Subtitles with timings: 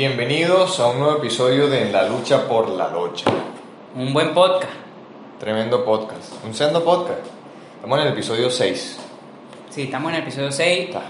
[0.00, 3.30] Bienvenidos a un nuevo episodio de En la lucha por la locha.
[3.94, 4.70] Un buen podcast.
[5.40, 6.34] Tremendo podcast.
[6.44, 7.20] Un sendo podcast.
[7.76, 8.98] Estamos en el episodio 6.
[9.70, 10.88] Sí, estamos en el episodio 6.
[10.88, 11.00] Está.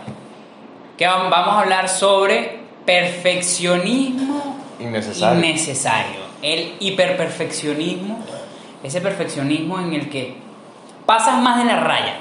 [0.96, 5.36] Que vam- vamos a hablar sobre perfeccionismo Innecesario.
[5.40, 6.20] innecesario.
[6.40, 8.20] El hiperperfeccionismo.
[8.84, 10.36] Ese perfeccionismo en el que
[11.06, 12.20] pasas más de la raya.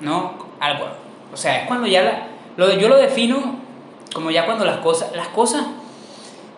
[0.00, 0.32] ¿No?
[0.58, 0.86] Algo.
[1.34, 3.56] O sea, es cuando ya la- lo, yo lo defino
[4.14, 5.66] como ya cuando las cosas, las cosas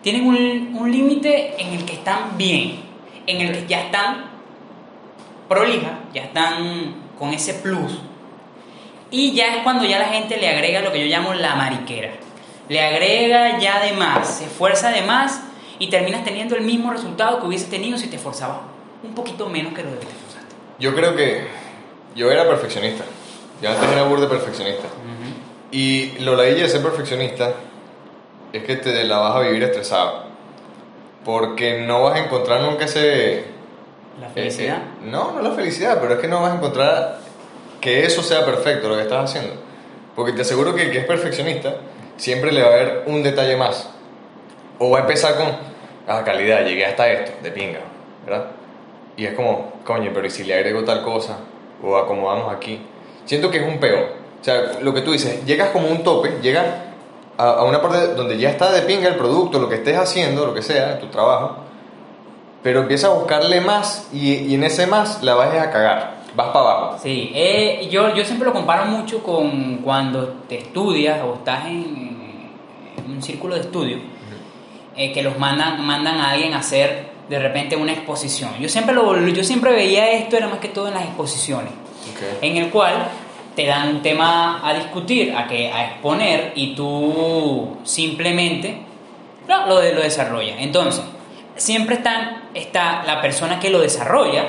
[0.01, 2.79] tienen un, un límite en el que están bien,
[3.27, 4.25] en el que ya están
[5.47, 7.99] prolijas, ya están con ese plus.
[9.11, 12.11] Y ya es cuando ya la gente le agrega lo que yo llamo la mariquera.
[12.69, 15.41] Le agrega ya de más, se esfuerza de más
[15.77, 18.59] y terminas teniendo el mismo resultado que hubiese tenido si te esforzabas
[19.03, 20.55] un poquito menos que lo que te esforzaste.
[20.79, 21.47] Yo creo que
[22.15, 23.03] yo era perfeccionista.
[23.61, 24.87] Yo antes era burde perfeccionista.
[25.71, 27.53] Y lo la de ser perfeccionista
[28.53, 30.23] es que te la vas a vivir estresado.
[31.23, 33.45] Porque no vas a encontrar nunca ese...
[34.19, 34.81] La felicidad.
[35.03, 37.19] No, no la felicidad, pero es que no vas a encontrar
[37.79, 39.53] que eso sea perfecto lo que estás haciendo.
[40.15, 41.75] Porque te aseguro que el que es perfeccionista
[42.17, 43.89] siempre le va a haber un detalle más.
[44.79, 45.47] O va a empezar con,
[46.07, 47.79] ah, calidad, llegué hasta esto, de pinga,
[48.25, 48.47] ¿verdad?
[49.15, 51.37] Y es como, coño, pero ¿y si le agrego tal cosa?
[51.83, 52.81] O acomodamos aquí.
[53.25, 54.21] Siento que es un peor.
[54.39, 56.65] O sea, lo que tú dices, llegas como un tope, llegas
[57.37, 60.45] a, a una parte donde ya está de pinga el producto, lo que estés haciendo,
[60.45, 61.57] lo que sea, tu trabajo,
[62.63, 66.47] pero empiezas a buscarle más y, y en ese más la vas a cagar, vas
[66.47, 66.97] para abajo.
[67.01, 72.51] Sí, eh, yo, yo siempre lo comparo mucho con cuando te estudias o estás en,
[72.97, 73.97] en un círculo de estudio,
[74.95, 78.51] eh, que los mandan, mandan a alguien a hacer de repente una exposición.
[78.59, 81.71] Yo siempre, lo, yo siempre veía esto, era más que todo en las exposiciones,
[82.41, 83.07] en el cual
[83.61, 88.81] te dan un tema a discutir, a, que, a exponer y tú simplemente
[89.47, 90.55] no, lo, lo desarrollas.
[90.59, 91.03] Entonces,
[91.55, 94.45] siempre están, está la persona que lo desarrolla,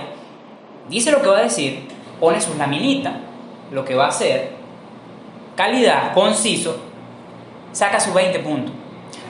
[0.89, 3.12] dice lo que va a decir, pone sus laminitas,
[3.71, 4.53] lo que va a hacer,
[5.56, 6.81] calidad, conciso,
[7.73, 8.75] saca sus 20 puntos.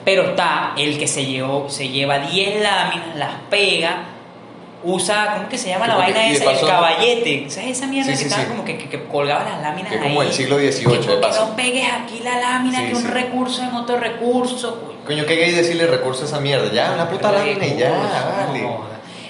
[0.05, 4.03] Pero está el que se, llevó, se lleva 10 láminas, las pega,
[4.83, 6.51] usa, ¿cómo que se llama la vaina esa?
[6.51, 7.49] El caballete.
[7.49, 8.49] ¿Sabes esa mierda Sí, que sí, estaba sí.
[8.49, 10.09] como que, que, que colgaba las láminas Que es ahí?
[10.09, 11.45] como del siglo XVIII, Que de paso.
[11.47, 14.81] no pegues aquí la lámina, que un recurso en otro recurso.
[14.81, 14.97] coño.
[15.05, 16.71] Coño, qué gay decirle recurso a esa mierda.
[16.71, 18.61] Ya, una puta lámina y ya, vale.
[18.61, 18.79] no.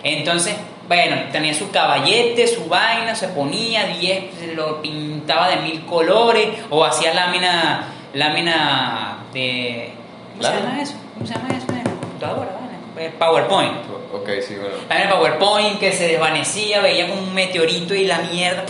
[0.04, 0.56] Entonces,
[0.88, 6.48] bueno, tenía su caballete, su vaina, se ponía 10, se lo pintaba de mil colores,
[6.70, 9.94] o hacía lámina, lámina de...
[10.34, 10.70] ¿Cómo se Lámina.
[10.72, 10.94] llama eso?
[11.14, 12.50] ¿Cómo se llama eso en computadora?
[12.98, 13.74] Eh, PowerPoint.
[14.14, 14.76] Ok, sí, bueno.
[14.90, 18.64] Lámina de PowerPoint que se desvanecía, veía como un meteorito y la mierda.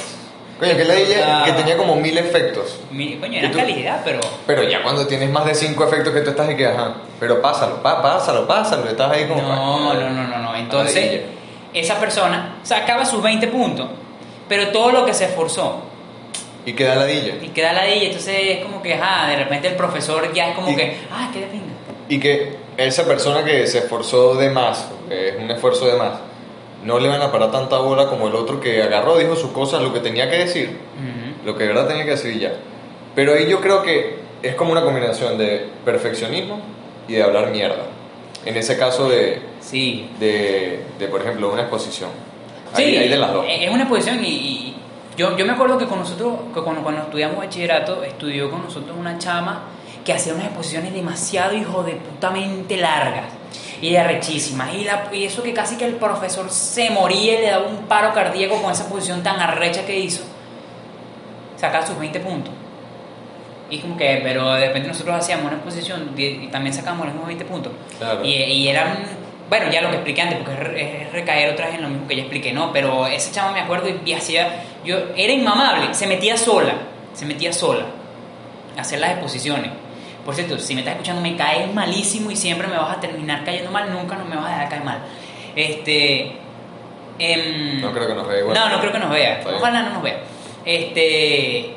[0.59, 1.45] Coño, que ella Ah.
[1.45, 2.79] que tenía como mil efectos.
[2.91, 4.19] Mi- Coño, ¿Y era calidad, pero...
[4.47, 7.41] Pero ya cuando tienes más de cinco efectos que tú estás y que, ajá, pero
[7.41, 9.41] pásalo, pa- pásalo, pásalo, estás ahí como...
[9.41, 10.55] No, no, no, no, no.
[10.55, 11.23] Entonces, Maravilla.
[11.73, 13.87] esa persona sacaba sus 20 puntos,
[14.47, 15.81] pero todo lo que se esforzó
[16.65, 17.33] Y queda ladilla.
[17.41, 20.55] y queda la y entonces es como que, ajá, de repente el profesor ya es
[20.55, 21.73] como Y- que, ah, qué de pinga.
[22.07, 26.13] Y que esa persona que se esforzó de más, que es un esfuerzo de más,
[26.83, 29.81] no le van a parar tanta bola como el otro que agarró, dijo sus cosas,
[29.81, 30.77] lo que tenía que decir,
[31.45, 32.53] lo que de verdad tenía que decir y ya.
[33.15, 36.59] Pero ahí yo creo que es como una combinación de perfeccionismo
[37.07, 37.85] y de hablar mierda.
[38.45, 40.09] En ese caso de, Sí.
[40.19, 42.09] de, de, por ejemplo, una exposición.
[42.75, 43.45] Sí, Ahí, ahí de las dos.
[43.47, 44.75] Es una exposición y, y
[45.15, 48.97] yo, yo me acuerdo que con nosotros, que cuando, cuando estudiamos bachillerato, estudió con nosotros
[48.99, 49.63] una chama
[50.05, 53.25] que hacía unas exposiciones demasiado hijo de putamente largas
[53.81, 54.73] y arrechísimas.
[54.73, 57.85] Y, la, y eso que casi que el profesor se moría y le daba un
[57.87, 60.23] paro cardíaco con esa exposición tan arrecha que hizo.
[61.57, 62.53] Sacaba sus 20 puntos.
[63.69, 67.27] Y como que, pero de repente nosotros hacíamos una exposición y, también sacábamos los mismos
[67.27, 67.73] 20 puntos.
[67.97, 68.23] Claro.
[68.23, 68.97] Y, y eran,
[69.49, 71.89] bueno, ya lo que expliqué antes, porque es, re- es recaer otra vez en lo
[71.89, 72.71] mismo que ya expliqué, ¿no?
[72.73, 76.73] Pero esa chama me acuerdo y, y hacía, yo, era inmamable, se metía sola,
[77.13, 77.85] se metía sola
[78.77, 79.71] a hacer las exposiciones.
[80.25, 83.43] Por cierto, si me estás escuchando, me caes malísimo y siempre me vas a terminar
[83.43, 84.99] cayendo mal, nunca no me vas a dejar caer mal.
[85.55, 86.37] Este.
[87.19, 88.55] em, No creo que nos vea igual.
[88.57, 89.33] no, no creo que nos vea.
[89.39, 89.61] Está bien.
[89.61, 90.19] Ojalá no nos vea.
[90.65, 91.73] Este.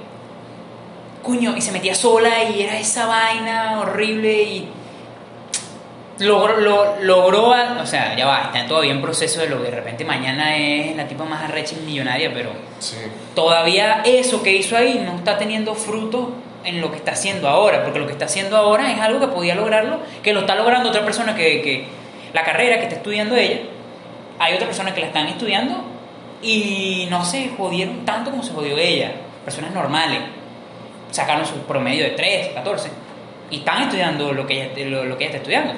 [1.23, 4.69] Coño, y se metía sola y era esa vaina horrible y.
[6.19, 9.65] Logró, lo- logró, a- o sea, ya va, está todavía en proceso de lo que
[9.71, 12.97] de repente mañana es la tipa más arrecha y millonaria, pero Sí.
[13.35, 16.33] todavía eso que hizo ahí no está teniendo fruto
[16.67, 19.29] en lo que está haciendo ahora, porque lo que está haciendo ahora es algo que
[19.29, 21.87] podía lograrlo, que lo está logrando otra persona que, que
[22.33, 23.61] la carrera que está estudiando ella,
[24.39, 25.83] hay otra persona que la están estudiando
[26.43, 29.13] y no se jodieron tanto como se jodió ella,
[29.45, 30.21] personas normales,
[31.11, 32.91] sacaron su promedio de 3, 14,
[33.51, 35.75] y están estudiando lo que, ella, lo, lo que ella está estudiando.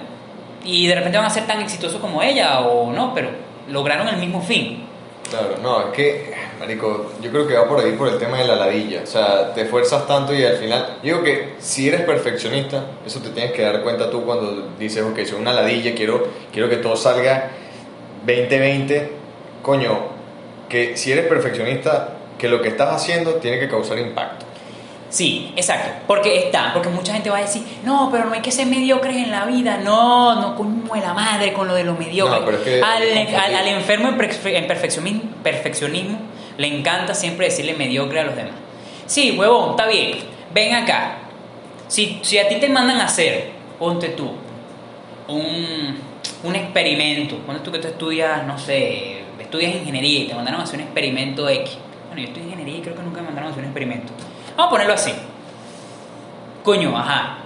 [0.65, 3.31] Y de repente van a ser tan exitosos como ella o no, pero
[3.69, 4.85] lograron el mismo fin.
[5.31, 8.47] Claro, no, es que, marico, yo creo que va por ahí por el tema de
[8.47, 9.03] la ladilla.
[9.03, 10.99] O sea, te esfuerzas tanto y al final.
[11.03, 15.19] Digo que si eres perfeccionista, eso te tienes que dar cuenta tú cuando dices, ok,
[15.27, 17.51] soy una ladilla, quiero, quiero que todo salga
[18.27, 19.09] 20-20.
[19.63, 19.99] Coño,
[20.69, 24.47] que si eres perfeccionista, que lo que estás haciendo tiene que causar impacto.
[25.11, 25.91] Sí, exacto.
[26.07, 29.17] Porque está, porque mucha gente va a decir, no, pero no hay que ser mediocres
[29.17, 29.79] en la vida.
[29.83, 32.41] No, no, como la madre con lo de lo mediocre.
[32.41, 36.19] No, pero es que- al, al- al enfermo en, perfe- en perfeccionismo, perfeccionismo
[36.59, 38.53] le encanta siempre decirle mediocre a los demás.
[39.07, 40.19] Sí, huevón, está bien.
[40.53, 41.19] Ven acá.
[41.87, 44.31] Si, si a ti te mandan a hacer, ponte tú,
[45.29, 45.97] un,
[46.43, 47.37] un experimento.
[47.39, 50.85] Ponte tú que tú estudias, no sé, estudias ingeniería y te mandaron a hacer un
[50.85, 51.79] experimento X.
[52.09, 54.13] Bueno, yo estudié ingeniería y creo que nunca me mandaron a hacer un experimento.
[54.59, 55.15] Vamos a ponerlo así.
[56.65, 57.37] Coño, ajá.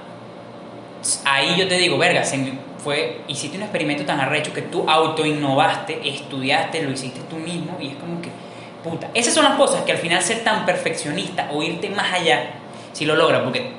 [1.26, 6.08] Ahí yo te digo, verga, se fue, hiciste un experimento tan arrecho que tú autoinnovaste,
[6.08, 8.30] estudiaste, lo hiciste tú mismo y es como que,
[8.82, 9.08] puta.
[9.12, 12.52] Esas son las cosas que al final ser tan perfeccionista o irte más allá,
[12.94, 13.72] si lo logras, porque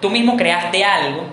[0.00, 1.24] tú mismo creaste algo.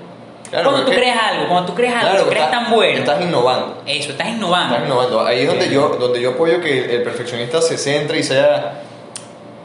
[0.50, 3.00] Claro, cuando tú creas algo, cuando tú creas algo, Claro, lo creas estás- tan bueno.
[3.00, 3.83] Estás innovando.
[3.85, 4.74] Eso, estás innovando.
[4.75, 5.25] Estás innovando.
[5.25, 8.81] Ahí es donde yo, donde yo apoyo que el perfeccionista se centre y sea.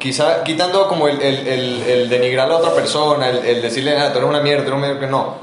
[0.05, 4.13] Quizá quitando como el, el, el, el denigrar a la otra persona, el, decirle, ah,
[4.13, 5.35] tú eres una mierda, tú eres una mierda, que no.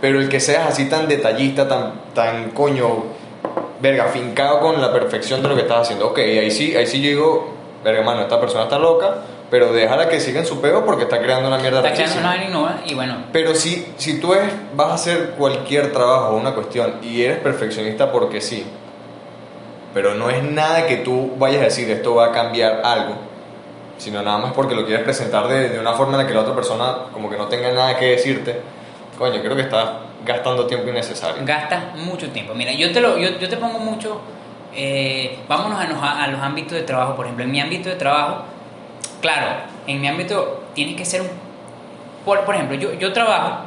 [0.00, 3.04] Pero el que seas así tan detallista, tan, tan coño,
[3.82, 6.06] verga, fincado con la perfección de lo que estás haciendo.
[6.06, 7.48] Ok, ahí sí, ahí sí yo digo,
[7.84, 9.16] verga, mano, esta persona está loca,
[9.50, 12.42] pero déjala que siga en su pego porque está creando una mierda Estás creando una
[12.42, 16.54] innova y bueno, Pero si, si tú eres- vas a hacer cualquier trabajo o una
[16.54, 18.64] cuestión y eres perfeccionista porque sí,
[19.92, 23.14] pero no es nada que tú vayas a decir esto va a cambiar algo,
[23.98, 26.40] sino nada más porque lo quieres presentar de, de una forma en la que la
[26.40, 28.60] otra persona como que no tenga nada que decirte,
[29.18, 29.88] coño, creo que estás
[30.24, 31.42] gastando tiempo innecesario.
[31.44, 32.54] gastas mucho tiempo.
[32.54, 34.20] Mira, yo te, lo, yo, yo te pongo mucho,
[34.74, 37.14] eh, vámonos a los, a los ámbitos de trabajo.
[37.14, 38.44] Por ejemplo, en mi ámbito de trabajo,
[39.20, 41.28] claro, en mi ámbito tiene que ser un...
[42.24, 43.60] Por, por ejemplo, yo, yo trabajo,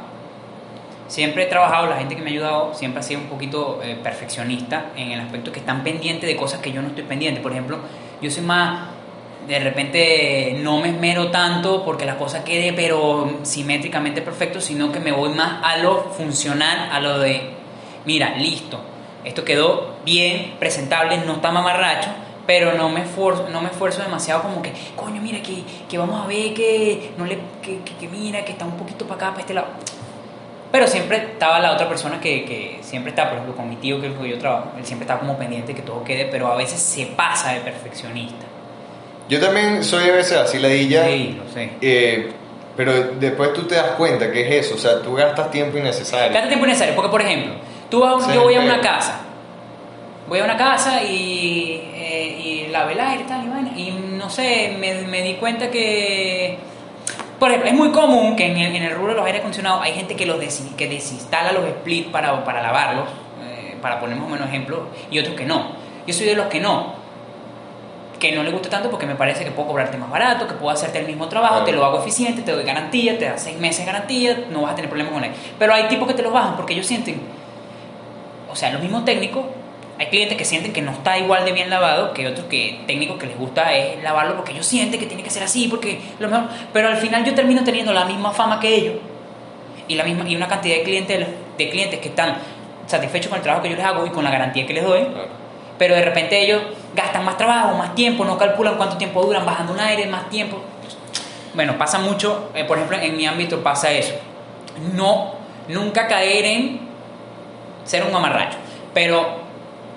[1.08, 3.98] siempre he trabajado, la gente que me ha ayudado siempre ha sido un poquito eh,
[4.02, 7.40] perfeccionista en el aspecto que están pendientes de cosas que yo no estoy pendiente.
[7.40, 7.78] Por ejemplo,
[8.20, 8.88] yo soy más,
[9.50, 15.00] de repente no me esmero tanto porque la cosa quede pero simétricamente perfecto, sino que
[15.00, 17.50] me voy más a lo funcional, a lo de,
[18.04, 18.80] mira, listo,
[19.24, 22.08] esto quedó bien, presentable, no está mamarracho,
[22.46, 26.22] pero no me esfuerzo, no me esfuerzo demasiado como que, coño, mira, que, que vamos
[26.24, 29.40] a ver que, no le, que, que- mira, que está un poquito para acá, para
[29.40, 29.66] este lado.
[30.72, 34.00] Pero siempre estaba la otra persona que, que siempre está, por ejemplo, con mi tío
[34.00, 36.46] que es el que yo trabajo, él siempre está como pendiente que todo quede, pero
[36.52, 38.46] a veces se pasa de perfeccionista.
[39.30, 41.70] Yo también soy a veces así ladilla, Sí, lo sé.
[41.80, 42.30] eh,
[42.76, 46.32] pero después tú te das cuenta que es eso, o sea, tú gastas tiempo innecesario.
[46.34, 47.54] Gasta tiempo necesario, porque por ejemplo,
[47.88, 49.20] tú vas un- Sí, yo voy a una casa,
[50.28, 53.90] voy a una casa y, eh, y lavé el aire y tal, y, vaina, y
[54.18, 56.58] no sé, me, me di cuenta que,
[57.38, 59.80] por ejemplo, es muy común que en el, en el rubro de los aire acondicionados
[59.82, 63.08] hay gente que, los desi- que desinstala los splits para, para lavarlos,
[63.44, 64.80] eh, para poner más o menos ejemplos,
[65.10, 65.72] y otros que no.
[66.06, 66.98] Yo soy de los que no.
[68.20, 70.70] Que no le gusta tanto porque me parece que puedo cobrarte más barato, que puedo
[70.70, 71.66] hacerte el mismo trabajo, Claro.
[71.66, 74.72] te lo hago eficiente, te doy garantía, te da seis meses de garantía, no vas
[74.72, 75.32] a tener problemas con él.
[75.58, 77.20] Pero hay tipos que te los bajan porque ellos sienten,
[78.50, 79.44] o sea, los mismos técnicos,
[79.98, 83.18] hay clientes que sienten que no está igual de bien lavado que otros que técnicos
[83.18, 86.28] que les gusta es lavarlo porque ellos sienten que tiene que ser así, porque lo
[86.28, 88.94] mejor, pero al final yo termino teniendo la misma fama que ellos
[89.88, 91.26] y la misma y una cantidad de clientes
[91.58, 92.36] de clientes que están
[92.86, 95.00] satisfechos con el trabajo que yo les hago y con la garantía que les doy
[95.04, 95.39] Claro.
[95.80, 96.60] Pero de repente ellos
[96.94, 100.58] gastan más trabajo, más tiempo, no calculan cuánto tiempo duran bajando un aire, más tiempo.
[101.54, 104.12] Bueno, pasa mucho, eh, por ejemplo, en mi ámbito pasa eso.
[104.94, 105.32] No,
[105.68, 106.80] nunca caer en
[107.84, 108.58] ser un mamarracho,
[108.92, 109.26] pero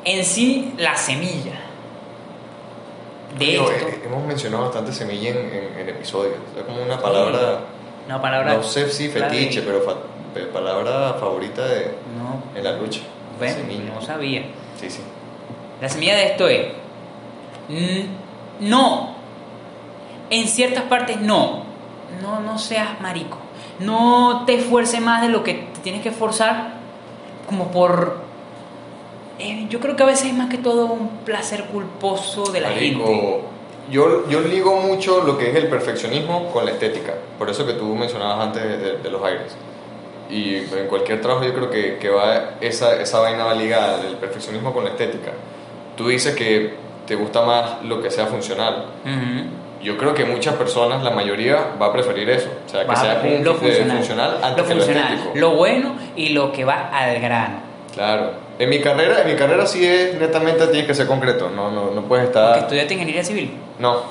[0.06, 1.60] en sí la semilla
[3.38, 6.36] de Digo, esto, eh, hemos mencionado bastante semilla en, en, en episodios.
[6.58, 7.60] Es como una palabra,
[8.06, 8.54] una palabra...
[8.54, 9.98] no sé si fetiche, pero fa-
[10.54, 13.02] palabra favorita de, No, en la lucha.
[13.40, 13.94] ven, Semilla.
[13.96, 14.44] no sabía.
[14.80, 15.02] Sí, sí.
[15.84, 16.68] La semilla de esto es,
[18.62, 19.16] no,
[20.30, 21.64] en ciertas partes no,
[22.22, 23.38] no, no seas marico,
[23.80, 26.76] no te esfuerces más de lo que te tienes que esforzar
[27.48, 28.20] como por,
[29.40, 32.70] eh, yo creo que a veces es más que todo un placer culposo de la
[32.70, 33.42] Marico, gente.
[33.92, 37.16] Yo, yo ligo mucho lo que es el perfeccionismo con la estética.
[37.38, 39.54] Por eso que tú mencionabas antes de, de- de los aires.
[40.30, 44.16] Y en cualquier trabajo yo creo que, que va esa, esa vaina va ligada, el
[44.16, 45.34] perfeccionismo con la estética.
[45.96, 46.74] Tú dices que
[47.08, 48.86] te gusta más lo que sea funcional.
[49.04, 49.50] Ujú.
[49.84, 52.48] yo creo que muchas personas, la mayoría, va a preferir eso.
[52.66, 55.14] O sea, que Vas a sea fun- lo funcional, funcional antes lo que lo funcional,
[55.14, 55.38] estético.
[55.38, 57.56] lo bueno y lo que va al grano.
[57.94, 58.32] Claro.
[58.60, 61.50] En mi carrera, en mi carrera sí es netamente tienes que ser concreto.
[61.50, 62.58] No, no, no puedes Porque estar.
[62.60, 63.52] estudiaste ingeniería civil.
[63.80, 64.04] No.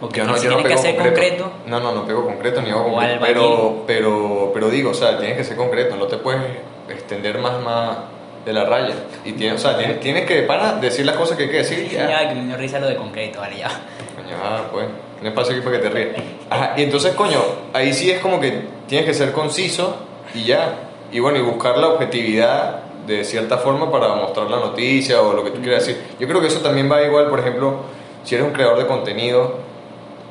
[0.00, 2.24] Porque Yo no, si yo no tienes que pego ser concreto, No, no, no pego
[2.24, 3.20] concreto ni hago concreto.
[3.24, 5.94] Pero, pero, pero digo, o sea, tienes que ser concreto.
[5.94, 6.42] No te puedes
[6.88, 7.98] extender más, más
[8.44, 8.94] de la raya.
[9.24, 11.88] Y tienes, o sea, tienes, tienes que, para decir las cosas que hay que decir.
[11.90, 12.08] y Ya.
[12.08, 13.68] ya que me dio risa lo de concreto, vale, ya.
[13.68, 16.08] Coño, ah, pues, tiene espacio aquí para que te rías.
[16.50, 17.40] Ajá, y entonces, coño,
[17.72, 19.96] ahí sí es como que tienes que ser conciso
[20.34, 20.74] y ya.
[21.12, 25.44] Y bueno, y buscar la objetividad de cierta forma para mostrar la noticia o lo
[25.44, 26.02] que tú quieras decir.
[26.18, 27.80] Yo creo que eso también va igual, por ejemplo,
[28.24, 29.58] si eres un creador de contenido,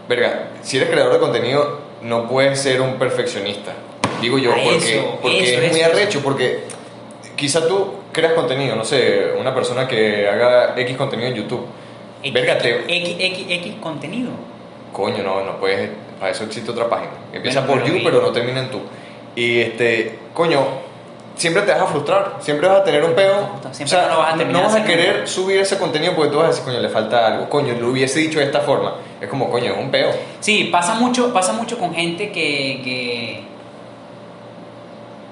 [0.08, 3.74] verga, si eres creador de contenido, no puedes ser un perfeccionista.
[4.22, 6.64] Digo yo, Ah, porque, eso, porque eso, es muy eso, arrecho, porque
[7.36, 11.66] quizá tú creas contenido, no sé, una persona que haga X contenido en YouTube.
[12.24, 14.32] X, Verga, te- X, X, X contenido.
[14.94, 15.90] Coño, no, no puedes.
[16.20, 17.12] Para eso existe otra página.
[17.34, 18.80] Empieza Bueno, por pero you, pero no termina en tú.
[19.36, 20.60] Y este, coño,
[21.36, 22.36] siempre te vas a frustrar.
[22.42, 23.50] Siempre vas a tener un peo.
[23.72, 26.38] Siempre no lo vas a terminar no vas a querer subir ese contenido porque tú
[26.38, 27.50] vas a decir, coño, le falta algo.
[27.50, 28.96] Coño, lo hubiese dicho de esta forma.
[29.20, 30.12] Es como, coño, es un peo.
[30.42, 33.44] Sí, pasa mucho, pasa mucho con gente que, que,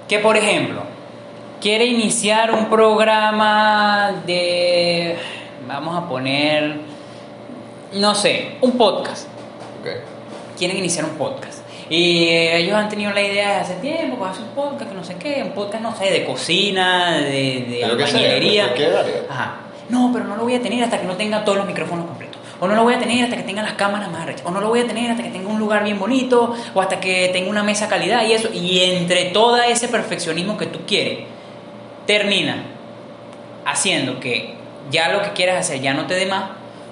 [0.07, 0.81] que, por ejemplo,
[1.61, 5.17] quiere iniciar un programa de,
[5.67, 6.77] vamos a poner,
[7.93, 9.27] no sé, un podcast.
[9.81, 9.87] Ok.
[10.57, 11.59] Quieren iniciar un podcast.
[11.89, 15.03] Y ellos han tenido la idea de hace tiempo, pues hacer un podcast, que no
[15.03, 18.65] sé qué, un podcast, no sé, de cocina, de, de que albañilería.
[18.65, 19.05] área.
[19.29, 19.55] Ajá.
[19.89, 22.37] No, pero no lo voy a tener hasta que no tenga todos los micrófonos completos.
[22.59, 24.45] O no lo voy a tener hasta que tenga las cámaras más rechas.
[24.45, 26.53] O no lo voy a tener hasta que tenga un lugar bien bonito.
[26.75, 28.49] O hasta que tenga una mesa calidad y eso.
[28.53, 31.19] Y entre todo ese perfeccionismo que tú quieres,
[32.09, 32.63] termina
[33.65, 34.55] haciendo que
[34.89, 36.45] ya lo que quieras hacer ya no te dé más.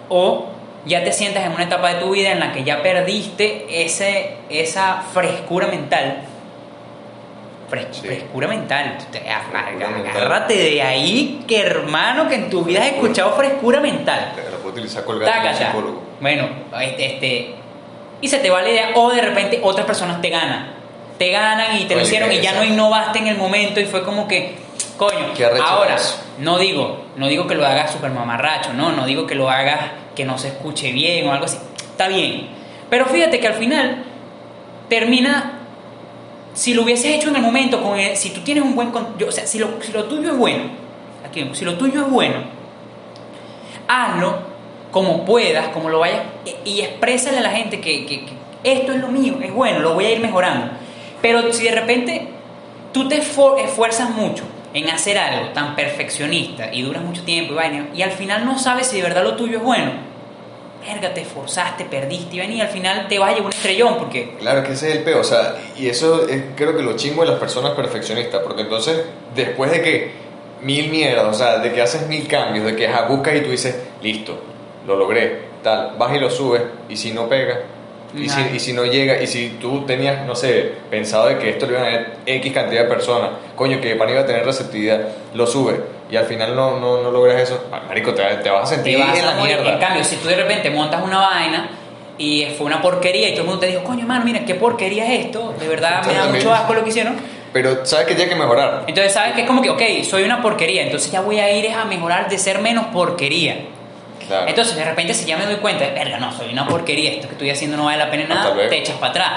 [0.09, 0.49] O
[0.85, 4.35] ya te sientas en una etapa de tu vida en la que ya perdiste ese,
[4.49, 6.19] esa frescura mental.
[7.69, 8.01] Fres- Sí.
[8.07, 8.95] Frescura mental.
[9.71, 10.17] Frescura mental.
[10.17, 14.33] agárrate de ahí, que hermano, que en tu vida has escuchado frescura mental.
[14.51, 15.31] Lo puedo utilizar colgando.
[16.21, 16.47] Bueno,
[16.81, 17.55] este, este,
[18.21, 20.73] y se te va la idea, o de repente otras personas te ganan.
[21.17, 24.03] Te ganan y te lo hicieron y ya no innovaste en el momento y fue
[24.03, 24.55] como que,
[24.97, 25.95] coño, ahora,
[26.39, 29.79] no digo, no digo que lo hagas super mamarracho, no, no digo que lo hagas
[30.15, 31.57] que no se escuche bien o algo así.
[31.77, 32.49] Está bien.
[32.89, 34.03] Pero fíjate que al final
[34.89, 35.53] termina
[36.53, 38.91] si lo hubieses hecho en el momento, con el- si tú tienes un buen...
[39.19, 40.63] yo- o sea, si lo, si lo tuyo es bueno,
[41.27, 42.35] aquí, si lo tuyo es bueno,
[43.87, 44.39] hazlo
[44.91, 46.21] como puedas, como lo vayas,
[46.65, 49.79] y, y exprésale a la gente que, que- que esto es lo mío, es bueno,
[49.79, 50.71] lo voy a ir mejorando.
[51.21, 52.27] Pero si de repente
[52.93, 54.43] tú te esfuerzas mucho
[54.77, 58.59] en hacer algo tan perfeccionista y duras mucho tiempo y vaina, y al final no
[58.59, 59.91] sabes si de verdad lo tuyo es bueno,
[60.85, 64.35] verga, te esforzaste, perdiste y y al final te vas a llevar un estrellón porque
[64.39, 67.23] Claro que ese es el peo, o sea, y eso es creo que lo chingo
[67.23, 69.03] de las personas perfeccionistas, porque entonces
[69.35, 70.11] después de que
[70.61, 73.75] mil mierdas, o sea, de que haces mil cambios, de que buscas y tú dices,
[74.01, 74.39] listo,
[74.85, 77.59] lo logré, tal, vas y lo subes, y si no pega,
[78.15, 81.49] y si, y si no llega, y si tú tenías, no sé, pensado de que
[81.51, 84.45] esto lo iban a ver X cantidad de personas, coño, que pan iba a tener
[84.45, 85.01] receptividad,
[85.33, 85.77] lo subes,
[86.09, 88.97] y al final no, no, no logras eso, ah, marico, te, te vas a sentir
[88.97, 89.55] vas en a la morir.
[89.57, 89.73] mierda.
[89.73, 91.69] En cambio, si tú de repente montas una vaina
[92.17, 95.05] y fue una porquería y todo el mundo te dijo, coño, hermano, mira, qué porquería
[95.13, 96.43] es esto, de verdad me da También.
[96.43, 97.15] mucho asco lo que hicieron.
[97.53, 98.83] Pero sabes que tiene que mejorar.
[98.87, 101.71] Entonces, ¿sabes que Es como que, ok, soy una porquería, entonces ya voy a ir
[101.71, 103.57] a mejorar de ser menos porquería.
[104.27, 104.47] Claro.
[104.47, 107.33] Entonces, de repente, si ya me doy cuenta, verga, no, soy una porquería, esto que
[107.33, 109.31] estoy haciendo no vale la pena nada, te echas para atrás.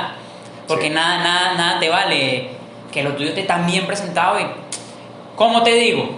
[0.66, 0.90] Porque Sí.
[0.94, 2.48] nada, nada, nada te vale
[2.92, 4.46] que lo tuyo esté tan bien presentado y,
[5.36, 6.10] como te digo,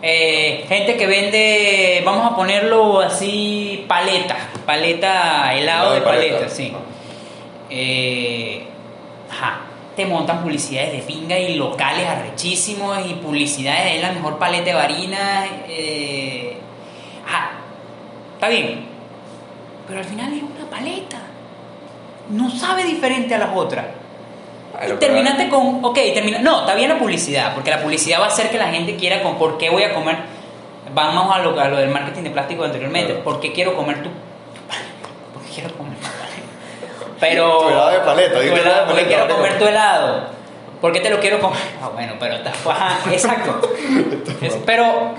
[0.00, 6.34] eh, gente que vende, vamos a ponerlo así, paleta, paleta, helado Helado de paleta.
[6.38, 6.72] paleta, sí.
[7.70, 8.64] Eh,
[9.30, 9.60] ajá,
[9.96, 14.72] te montan publicidades de pinga y locales arrechísimos y publicidades de la mejor paleta de
[14.72, 15.46] harina.
[15.68, 16.56] Eh,
[18.42, 18.84] está bien,
[19.86, 21.18] pero al final es una paleta.
[22.30, 23.84] No sabe diferente a las otras.
[24.88, 28.28] Y terminaste con, ok, termina, no, está bien la publicidad, porque la publicidad va a
[28.28, 30.16] hacer que la gente quiera con por qué voy a comer.
[30.92, 33.24] Vamos a lo, a lo del marketing de plástico anteriormente, Claro.
[33.24, 34.08] ¿por qué quiero comer tu
[35.32, 37.14] ¿Por qué quiero comer tu paleta?
[37.20, 37.58] Pero.
[37.60, 40.26] Tu helado de paleta, tu helado de helado, ¿Por qué paleta, quiero comer tu helado?
[40.80, 41.58] ¿Por qué te lo quiero comer?
[41.80, 42.50] Ah, bueno, pero está.
[42.70, 43.60] ajá, exacto.
[44.40, 45.12] Es- pero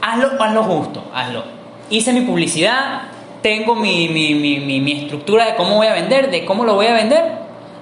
[0.00, 1.59] hazlo, hazlo justo, hazlo.
[1.90, 3.02] Hice mi publicidad,
[3.42, 6.86] tengo mi, mi, mi, mi, estructura de cómo voy a vender, de cómo lo voy
[6.86, 7.24] a vender,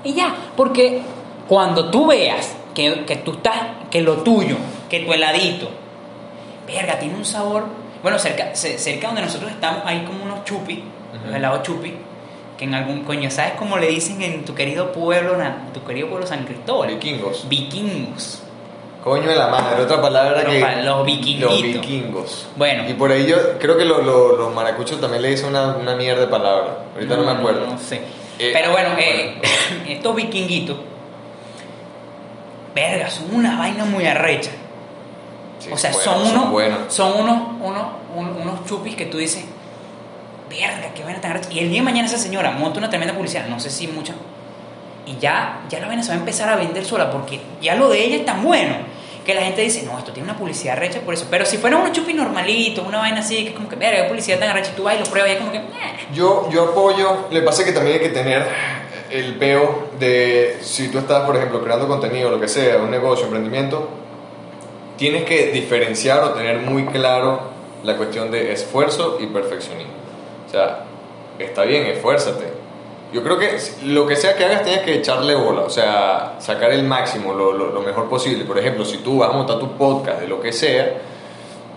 [0.03, 0.35] y ya.
[0.57, 1.01] Porque
[1.47, 3.55] cuando tú veas que, que tú estás,
[3.91, 4.57] que lo tuyo,
[4.89, 5.69] que tu heladito,
[6.67, 7.67] verga, tiene un sabor.
[8.03, 10.79] Bueno, cerca, ce- cerca donde nosotros estamos hay como unos chupis
[11.27, 11.95] los helados chupi,
[12.57, 15.37] que en algún coño, ¿sabes cómo le dicen en tu querido pueblo,
[15.75, 16.89] tu querido pueblo San Cristóbal?
[16.91, 17.49] Vikingos.
[17.49, 18.43] Vikingos.
[19.05, 20.83] Coño de la madre, otra palabra Los que.
[20.83, 21.51] los vikinguitos.
[21.53, 22.47] Los vikingos.
[22.57, 22.89] Bueno.
[22.89, 25.95] Y por ahí yo creo que lo- lo- los maracuchos también le dicen una, una
[25.95, 26.79] mierda de palabra.
[26.95, 27.67] Ahorita no, me acuerdo.
[27.67, 28.03] No sé.
[28.39, 29.03] Eh, Pero bueno, bueno.
[29.03, 29.41] eh,
[29.89, 30.77] estos vikinguitos,
[32.75, 34.51] verga, son una vaina muy arrecha.
[35.59, 36.79] Sí, o sea, bueno, son unos, buenos.
[36.93, 39.45] son unos, unos, un- unos chupis que tú dices,
[40.51, 41.49] verga, qué vaina tan arrecha.
[41.53, 44.15] Y el día de mañana esa señora monta una tremenda publicidad, no sé si mucha,
[45.09, 47.89] y ya, ya la vaina se va a empezar a vender sola porque ya lo
[47.89, 48.75] de ella es tan bueno
[49.25, 51.27] que la gente dice, no, esto tiene una publicidad arrecha por eso.
[51.31, 54.09] Pero si fuera unos chupis normalitos, una vaina así, que es como que, verga, qué
[54.09, 56.15] publicidad tan arrecha, y tú vas y lo pruebas y es como que, "Meh".
[56.15, 58.47] Yo, yo apoyo, le pasa que también hay que tener
[59.11, 63.25] el peo de si tú estás, por ejemplo, creando contenido, lo que sea, un negocio,
[63.27, 63.89] emprendimiento,
[64.97, 67.51] tienes que diferenciar o tener muy claro
[67.85, 69.93] la cuestión de esfuerzo y perfeccionismo.
[70.47, 70.85] O sea,
[71.39, 72.58] está bien, esfuérzate.
[73.13, 76.71] Yo creo que lo que sea que hagas tienes que echarle bola, o sea, sacar
[76.73, 78.45] el máximo, lo, lo- mejor posible.
[78.45, 80.95] Por ejemplo, si tú vas a montar tu podcast de lo que sea,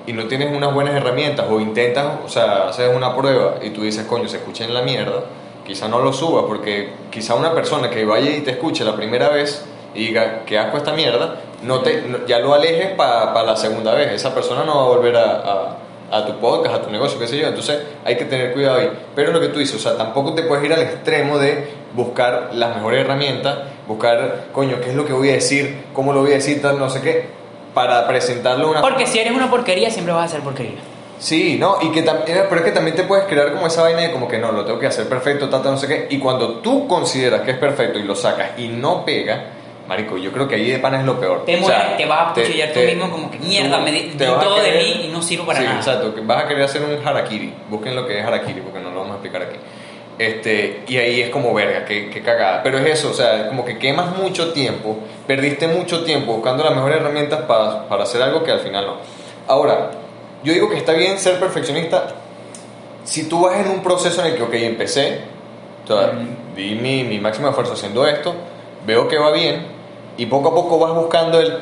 [0.06, 3.84] y no tienes unas buenas herramientas o intentas, o sea, haces una prueba y tú
[3.84, 5.22] dices, coño, se escucha en la mierda,
[5.66, 9.30] quizá no lo subas porque quizá una persona que vaya y te escuche la primera
[9.30, 13.94] vez y diga, qué asco esta mierda, no te, ya lo alejes para la segunda
[13.94, 14.12] vez.
[14.12, 15.78] Esa persona no va a volver a-
[16.12, 17.48] a tu podcast, a tu negocio, qué sé yo.
[17.48, 18.90] Entonces hay que tener cuidado ahí.
[19.16, 22.52] Pero lo que tú dices, o sea, tampoco te puedes ir al extremo de buscar
[22.54, 26.32] las mejores herramientas, buscar, coño, qué es lo que voy a decir, cómo lo voy
[26.32, 27.26] a decir, tal, no sé qué,
[27.74, 30.80] para presentarlo una Porque si eres una porquería, siempre vas a ser porquería.
[31.20, 34.02] Sí, no, y que también, pero es que también te puedes crear como esa vaina
[34.02, 36.18] de como que no, lo tengo que hacer perfecto, tal, tal, no sé qué, y
[36.18, 39.44] cuando tú consideras que es perfecto y lo sacas y no pega,
[39.92, 41.44] marico, yo creo que ahí de pana es lo peor.
[41.46, 44.02] Te, O sea, te vas a cuchillar tú mismo como que mierda, tú me di,
[44.18, 45.78] todo de querer- mí y no sirvo para sí, nada.
[45.78, 48.90] exacto, que vas a querer hacer un harakiri, busquen lo que es harakiri porque no
[48.92, 49.58] lo vamos a explicar aquí.
[50.18, 52.62] Este, y ahí es como verga, qué, qué cagada.
[52.64, 56.74] Pero es eso, o sea, como que quemas mucho tiempo, perdiste mucho tiempo buscando las
[56.76, 58.98] mejores herramientas para, para hacer algo que al final no.
[59.48, 59.92] Ahora,
[60.44, 62.08] yo digo que está bien ser perfeccionista
[63.04, 65.20] si tú vas en un proceso en el que, ok, empecé,
[65.84, 66.12] o sea,
[66.56, 68.34] di mi, mi máximo esfuerzo haciendo esto,
[68.86, 69.66] veo que va bien,
[70.18, 71.58] y poco a poco vas buscando el,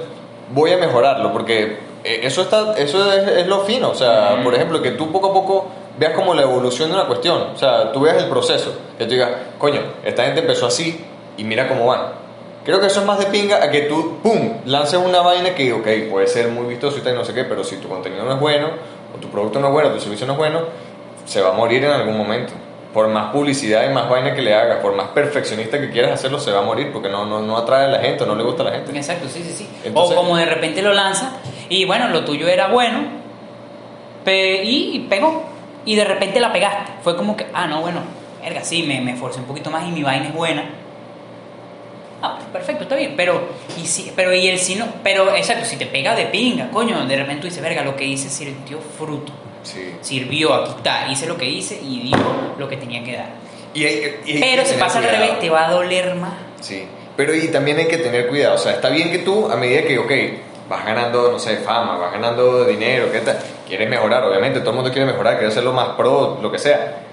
[0.53, 4.53] voy a mejorarlo, porque eh, eso, está, eso es, es lo fino, o sea, por
[4.55, 7.91] ejemplo, que tú poco a poco veas como la evolución de una cuestión, o sea,
[7.91, 11.05] tú veas el proceso, que tú digas, coño, esta gente empezó así
[11.37, 12.19] y mira cómo van.
[12.63, 15.73] Creo que eso es más de pinga a que tú, pum, lances una vaina que,
[15.73, 18.33] ok, puede ser muy vistoso y tal, no sé qué, pero si tu contenido no
[18.33, 18.69] es bueno,
[19.15, 20.61] o tu producto no es bueno, tu servicio no es bueno,
[21.25, 22.53] se va a morir en algún momento.
[22.93, 26.39] Por más publicidad y más vaina que le hagas, por más perfeccionista que quieras hacerlo,
[26.39, 28.63] se va a morir porque no, no, no atrae a la gente, no le gusta
[28.63, 28.95] a la gente.
[28.97, 29.69] Exacto, sí, sí, sí.
[29.83, 31.33] Entonces- o como de repente lo lanza
[31.69, 33.03] y bueno, lo tuyo era bueno
[34.25, 35.43] pe- y pegó.
[35.85, 36.91] Y de repente la pegaste.
[37.03, 38.01] Fue como que, ah, no, bueno,
[38.43, 40.63] verga, sí, me, me esforcé un poquito más y mi vaina es buena.
[42.21, 43.41] Ah, perfecto, está bien, pero
[43.81, 47.05] y si, pero y el si no, pero exacto, si te pega de pinga, coño,
[47.05, 49.31] de repente tú dices, verga, lo que hice sirvió fruto,
[49.63, 49.93] Sí.
[50.01, 52.17] sirvió, aquí está, hice lo que hice y dio
[52.57, 53.29] lo que tenía que dar.
[53.73, 56.15] Y hay- y hay Pero que si tener pasa al revés, te va a doler
[56.15, 56.33] más.
[56.61, 59.55] Sí, pero y también hay que tener cuidado, o sea, está bien que tú a
[59.55, 60.11] medida que, ok,
[60.69, 63.37] vas ganando, no sé, fama, vas ganando dinero, ¿qué tal?
[63.67, 67.03] Quieres mejorar, obviamente, todo el mundo quiere mejorar, quiere hacerlo más pro, lo que sea.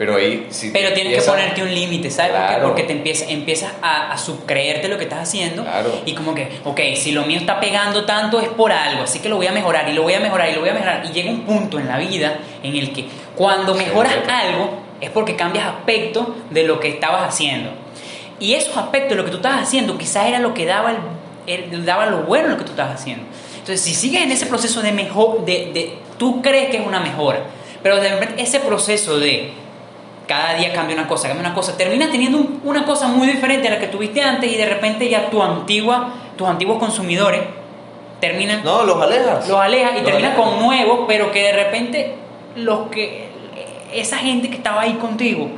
[0.00, 2.32] Pero ahí si Pero tienes que ponerte un límite, ¿sabes?
[2.32, 2.62] Porque- Claro.
[2.68, 5.92] Porque te empieza, empiezas a, a subcreerte lo que estás haciendo Claro.
[6.06, 9.28] y como que, ok, si lo mío está pegando tanto es por algo, así que
[9.28, 11.04] lo voy a mejorar y lo voy a mejorar y lo voy a mejorar.
[11.04, 13.04] Y llega un punto en la vida en el que
[13.36, 14.70] cuando mejoras algo
[15.02, 17.70] es porque cambias aspecto de lo que estabas haciendo.
[18.38, 20.92] Y esos aspectos de lo que tú estabas haciendo quizás era lo que daba,
[21.46, 23.24] el, el- daba lo bueno en lo que tú estabas haciendo.
[23.52, 27.00] Entonces, si sigues en ese proceso de mejor, de, de, tú crees que es una
[27.00, 27.40] mejora,
[27.82, 29.52] pero de repente ese proceso de
[30.30, 33.66] cada día cambia una cosa, cambia una cosa, terminas teniendo un- una cosa muy diferente
[33.66, 37.40] a la que tuviste antes y de repente ya tu antigua, tus antiguos consumidores
[38.20, 39.48] terminan, No, los alejas.
[39.48, 40.50] los alejas y Los terminas alejas.
[40.54, 42.14] con nuevos, pero que de repente
[42.54, 43.28] los que
[43.92, 45.48] esa gente que estaba ahí contigo.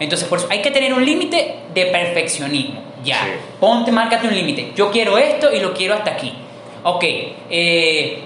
[0.00, 2.80] Entonces, por eso hay que tener un límite de perfeccionismo.
[3.04, 3.30] Ya, Sí.
[3.60, 4.72] ponte, márcate un límite.
[4.74, 6.32] Yo quiero esto y lo quiero hasta aquí.
[6.82, 7.04] Ok,
[7.50, 8.24] eh,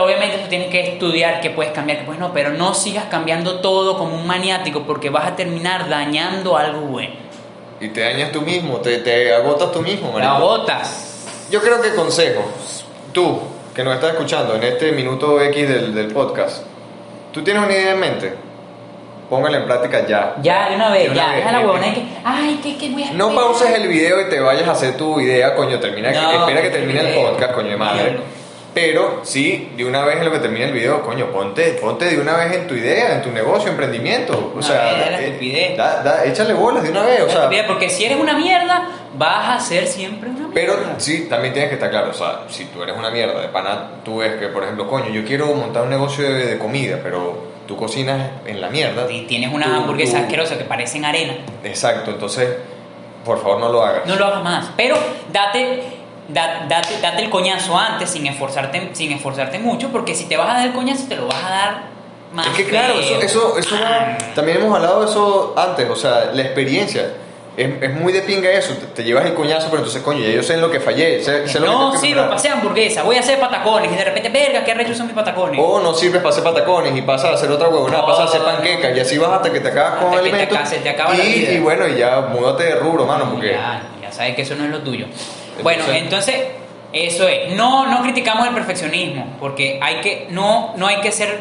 [0.00, 3.60] Obviamente tú tienes que estudiar qué puedes cambiar, qué puedes no, pero no sigas cambiando
[3.60, 7.14] todo como un maniático porque vas a terminar dañando algo bueno.
[7.80, 10.38] Y te dañas tú mismo, te, te agotas tú mismo, marico.
[10.38, 11.48] botas.
[11.50, 12.42] Yo creo que consejo,
[13.12, 13.40] tú
[13.74, 16.64] que nos estás escuchando en este minuto X del, del podcast,
[17.32, 18.34] ¿tú tienes una idea en mente?
[19.28, 20.36] Póngala en práctica ya.
[20.42, 23.02] Ya, de una vez, De una ya, deja la huevona que, ay, que, que voy
[23.02, 26.40] a No pauses el video y te vayas a hacer tu idea, coño, termina, No,
[26.46, 28.18] espera que termine el podcast, coño de madre.
[28.74, 32.18] Pero sí, de una vez en lo que termina el video, coño, ponte, ponte de
[32.18, 34.52] una vez en tu idea, en tu negocio, emprendimiento.
[34.54, 37.20] O Una sea, vez, la eh, da- da- échale bolas de una vez.
[37.22, 40.54] O sea, Porque si eres una mierda, vas a ser siempre una mierda.
[40.54, 43.48] pero sí, también tienes que estar claro, o sea, si tú eres una mierda de
[43.48, 46.98] pana, tú ves que, por ejemplo, coño, yo quiero montar un negocio de, de comida,
[47.02, 49.06] pero tú cocinas en la mierda.
[49.06, 52.48] Si tienes unas Tú- hamburguesas tú- asquerosas que parecen arena, Exacto, entonces,
[53.22, 54.06] por favor, no lo hagas.
[54.06, 54.70] no lo hagas más.
[54.78, 54.96] Pero
[55.30, 55.82] date,
[56.32, 60.50] da- date, date el coñazo antes sin esforzarte, sin esforzarte mucho, porque si te vas
[60.50, 61.82] a dar el coñazo, te lo vas a dar
[62.32, 62.46] más.
[62.46, 66.30] Es que claro, eso, eso, eso va- también hemos hablado de eso antes, o sea,
[66.32, 67.14] la experiencia.
[67.54, 70.30] Es, es muy de pinga eso, te, te llevas el coñazo, pero entonces, coño, ya
[70.30, 72.50] yo sé en lo que fallé, sé, sé lo No tengo que sirve para hacer
[72.52, 75.60] hamburguesa, voy a hacer patacones y de repente, verga, qué arrecho son mis patacones.
[75.62, 78.28] O no sirves para hacer patacones y pasas a hacer otra huevonada, No, pasas a
[78.28, 80.56] hacer panquecas y así vas hasta que te acabas con te alimentos.
[80.56, 81.52] acaba- se te acaba y, la vida.
[81.52, 83.50] y bueno, y ya múdate de rubro, mano, porque...
[83.52, 85.04] Ya, ya sabes que eso no es lo tuyo.
[85.62, 86.36] Bueno, Entonces-
[86.92, 87.54] eso es.
[87.54, 91.40] No, no criticamos el perfeccionismo, porque hay que, no, no hay que ser,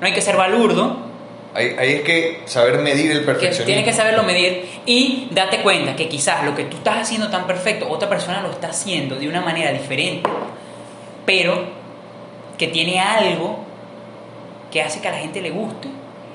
[0.00, 1.08] no hay que ser balurdo,
[1.52, 3.64] Ahí, ahí es que saber medir el que perfeccionismo.
[3.66, 7.46] tienes que saberlo medir y date cuenta que quizás lo que tú estás haciendo tan
[7.48, 10.30] perfecto, otra persona lo está haciendo de una manera diferente,
[11.26, 11.64] pero
[12.56, 13.58] que tiene algo
[14.70, 15.88] que hace que a la gente le guste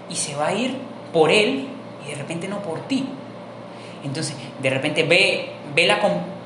[0.10, 0.76] y se va a ir
[1.14, 1.68] por él
[2.06, 3.06] y de repente no por ti.
[4.04, 6.00] Entonces, de repente ve, ve la...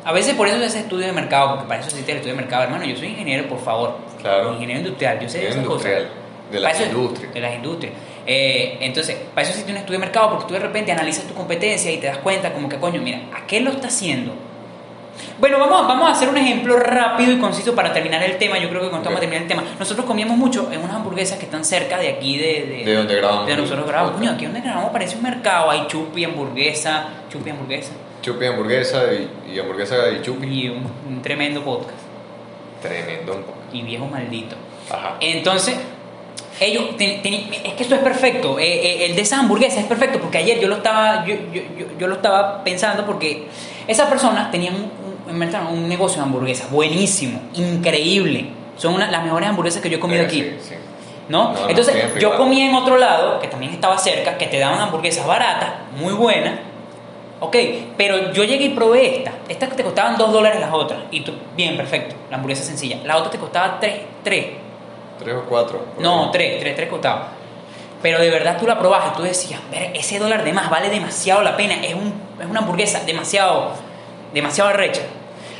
[0.09, 2.17] A veces por eso se hace estudio de mercado, porque para eso se hace el
[2.17, 2.63] estudio de mercado.
[2.63, 3.97] Hermano, yo soy ingeniero, por favor.
[4.19, 4.53] Claro.
[4.53, 5.85] Ingeniero industrial, yo sé de esas cosas.
[5.85, 6.09] industrial,
[6.51, 7.33] de Para las eso- industrias.
[7.35, 7.93] De las industrias.
[8.25, 11.35] Eh, entonces, para eso existe un estudio de mercado, porque tú de repente analizas tu
[11.35, 14.33] competencia y te das cuenta como que, coño, mira, ¿a qué lo está haciendo?
[15.37, 18.57] Bueno, vamos, vamos a hacer un ejemplo rápido y conciso para terminar el tema.
[18.57, 19.63] Yo creo que con esto vamos a terminar el tema.
[19.77, 23.15] Nosotros comíamos mucho en unas hamburguesas que están cerca de aquí, de, de, De donde
[23.15, 23.45] grabamos.
[23.45, 24.13] de nosotros grabamos.
[24.13, 25.69] Coño, aquí donde grabamos parece un mercado.
[25.71, 27.91] Hay chupi, hamburguesa, chupi, hamburguesa.
[28.21, 30.47] Chupi hamburguesa y, y hamburguesa y chupi.
[30.47, 31.97] Y un, un tremendo podcast.
[32.81, 33.53] Tremendo poco.
[33.73, 34.55] Y viejo maldito.
[34.89, 35.15] Ajá.
[35.19, 35.75] Entonces,
[36.59, 39.85] ellos, ten- ten- es que esto es perfecto, eh, eh, el de esa hamburguesa es
[39.85, 43.47] perfecto, porque ayer yo lo estaba, yo, yo, yo, yo lo estaba pensando porque
[43.87, 49.47] esas personas tenían un, un- un negocio de hamburguesas buenísimo, increíble, son una- las mejores
[49.49, 50.41] hamburguesas que yo he comido aquí.
[50.41, 50.75] sí, sí.
[51.29, 51.53] ¿no?
[51.69, 52.37] Entonces, yo privado.
[52.39, 56.59] comí en otro lado, que también estaba cerca, que te daban hamburguesas baratas, muy buenas,
[57.39, 57.55] ok,
[57.97, 61.33] pero yo llegué y probé esta, estas te costaban 2 dólares las otras, y tú,
[61.55, 64.45] bien, perfecto, la hamburguesa sencilla, la otra te costaba 3, 3,
[65.19, 65.79] Tres o cuatro.
[65.79, 66.29] por no, ahí.
[66.31, 67.27] 3, 3, 3 costaba.
[68.01, 70.89] Pero de verdad tú la probabas y tú decías, "Ver, ese dólar de más vale
[70.89, 73.73] demasiado la pena, es, un, es una hamburguesa demasiado,
[74.33, 75.01] demasiado arrecha.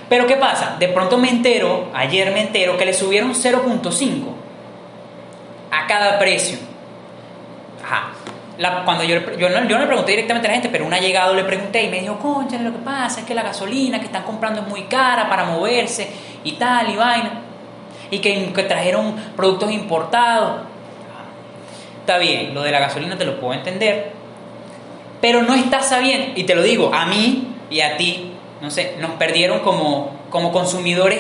[0.08, 0.78] Pero ¿qué pasa?
[0.80, 4.34] De pronto me entero, ayer me entero, que le subieron 0.5
[5.72, 6.58] a cada precio.
[8.60, 10.94] La- cuando yo, yo, no, yo no le pregunté directamente a la gente, pero un
[10.94, 14.06] allegado le pregunté y me dijo, concha, lo que pasa es que la gasolina que
[14.06, 16.10] están comprando es muy cara para moverse
[16.44, 17.42] y tal y vaina.
[18.12, 20.62] Y que, que trajeron productos importados.
[22.02, 24.12] Está bien, lo de la gasolina te lo puedo entender.
[25.22, 28.96] Pero no estás sabiendo, y te lo digo, a mí y a ti, no sé,
[29.00, 31.20] nos perdieron como, como consumidores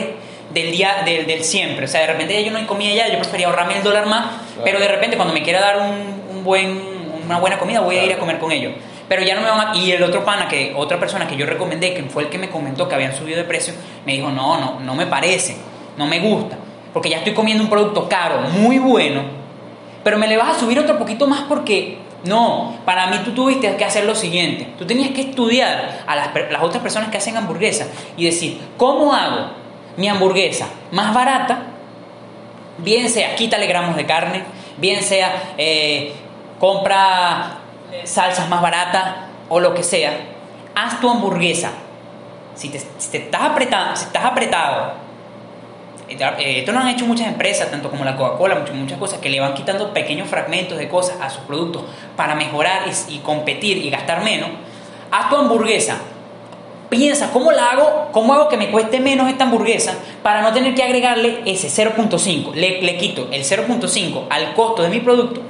[0.53, 1.85] del día del, del siempre.
[1.85, 4.25] O sea, de repente ya yo no comía ya, yo prefería ahorrarme el dólar más,
[4.63, 6.98] pero de repente cuando me quiera dar un, un buen,
[7.29, 8.73] una buena comida voy a ir a comer con ellos.
[9.07, 9.77] Pero ya no me van a...
[9.77, 12.49] Y el otro pana, que otra persona que yo recomendé, que fue el que me
[12.49, 13.73] comentó que habían subido de precio,
[14.05, 15.55] me dijo, no, no, no me parece,
[15.95, 16.57] no me gusta,
[16.91, 19.21] porque ya estoy comiendo un producto caro, muy bueno,
[20.03, 23.75] pero me le vas a subir otro poquito más porque no, para mí tú tuviste
[23.75, 24.67] que hacer lo siguiente.
[24.77, 26.29] Tú tenías que estudiar a las,
[26.61, 27.87] otras personas que hacen hamburguesas
[28.17, 29.51] y decir, ¿cómo hago
[29.97, 31.67] mi hamburguesa más barata?
[32.79, 34.43] Bien sea, quítale gramos de carne,
[34.77, 36.13] bien sea, eh,
[36.59, 37.59] compra
[37.91, 39.15] eh, salsas más baratas
[39.47, 40.15] o lo que sea.
[40.75, 41.71] Haz tu hamburguesa.
[42.55, 44.91] Si te, estás apretado, si estás apretado
[46.09, 49.29] eh, Esto lo han hecho muchas empresas, tanto como la Coca-Cola, muchas, muchas cosas, que
[49.29, 51.83] le van quitando pequeños fragmentos de cosas a sus productos
[52.15, 54.49] para mejorar y, y competir y gastar menos.
[55.11, 55.97] Haz tu hamburguesa.
[56.89, 58.09] Piensa, ¿cómo la hago?
[58.11, 59.93] ¿Cómo hago que me cueste menos esta hamburguesa
[60.23, 62.53] para no tener que agregarle ese 0.5?
[62.55, 65.41] Le, le quito el 0.5 al costo de mi producto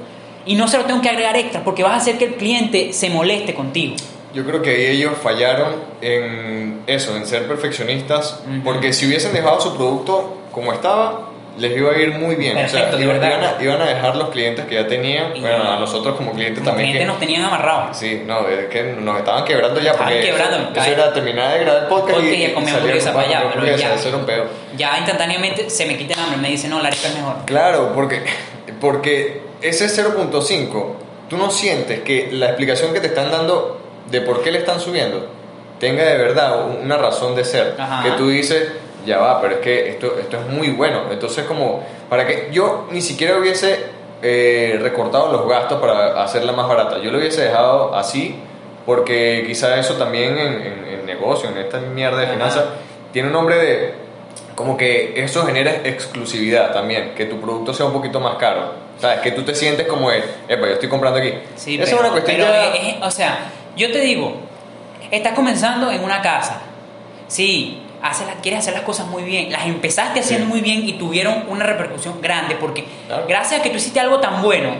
[0.46, 2.92] y no se lo tengo que agregar extra porque vas a hacer que el cliente
[2.92, 3.96] se moleste contigo.
[4.32, 8.62] Yo creo que ahí ellos fallaron en eso, en ser perfeccionistas, Ujú.
[8.64, 11.26] porque si hubiesen dejado su producto como estaba,
[11.58, 12.54] les iba a ir muy bien.
[12.54, 15.36] Perfecto, o sea, de iban, iban a, iban a dejar los clientes que ya tenían,
[15.36, 16.90] Y- bueno, a nosotros como clientes Los también.
[16.90, 17.96] clientes que- nos tenían amarrados.
[17.96, 19.90] Sí, no, es que nos estaban quebrando ya.
[19.90, 23.12] Estaban porque quebrando, Eso, era terminar de grabar el podcast, Podcast y, y comer hamburguesa
[23.12, 23.94] para allá, pero ya.
[23.94, 24.44] Eso era un pedo.
[24.76, 27.34] Ya instantáneamente se me quita el hambre, me dice, no, la arepa es mejor.
[27.46, 28.22] Claro, porque,
[28.80, 30.86] porque ese 0.5,
[31.28, 34.80] tú no sientes que la explicación que te están dando de por qué le están
[34.80, 35.26] subiendo
[35.78, 37.74] tenga de verdad una razón de ser.
[37.78, 38.02] Ajá.
[38.02, 38.68] Que tú dices,
[39.06, 41.04] ya va, pero es que esto, esto es muy bueno.
[41.10, 43.86] Entonces, como, para que yo ni siquiera hubiese
[44.22, 48.38] eh, recortado los gastos para hacerla más barata, yo lo hubiese dejado así,
[48.84, 52.32] porque quizá eso también en, en, en negocio, en esta mierda de Ajá.
[52.34, 52.64] finanzas,
[53.12, 53.94] tiene un nombre de,
[54.54, 58.89] como que eso genera exclusividad también, que tu producto sea un poquito más caro.
[59.00, 59.20] ¿Sabes?
[59.20, 61.32] Que tú te sientes como, de, epa, yo estoy comprando aquí.
[61.56, 63.38] Sí, Esa pero, es una cuestión pero ya- es- es- o sea,
[63.76, 64.34] yo te digo,
[65.10, 66.60] estás comenzando en una casa.
[67.28, 69.50] Sí, haces quieres hacer las cosas muy bien.
[69.52, 70.50] Las empezaste haciendo Sí.
[70.52, 73.24] muy bien y tuvieron una repercusión grande porque Claro.
[73.28, 74.70] gracias a que tú hiciste algo tan bueno,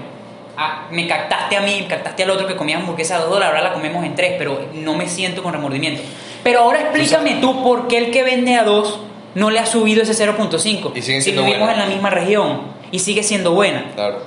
[0.57, 3.69] ah, me captaste a mí, captaste al otro que comía hamburguesa a 2 dólares, ahora
[3.69, 6.03] la comemos en 3, pero no me siento con remordimiento.
[6.43, 9.01] Pero ahora explícame tú por qué el que vende a 2
[9.35, 10.93] no le ha subido ese 0.5.
[10.95, 11.85] Y siguen si siendo vivimos buenas.
[11.85, 13.93] en la misma región y sigue siendo buena.
[13.95, 14.19] Claro.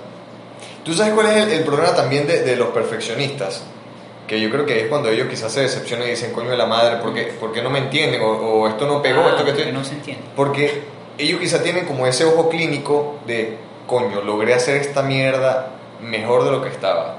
[0.83, 3.63] ¿Tú sabes cuál es el, el problema también de, de los perfeccionistas?
[4.27, 6.65] Que yo creo que es cuando ellos quizás se decepcionan y dicen, coño de la
[6.65, 8.21] madre, ¿por qué, por qué no me entienden?
[8.21, 9.71] O, o esto no pegó, Ah, esto que estoy...
[9.71, 10.23] no se entiende.
[10.35, 10.83] Porque
[11.17, 16.51] ellos quizás tienen como ese ojo clínico de, coño, logré hacer esta mierda mejor de
[16.51, 17.17] lo que estaba.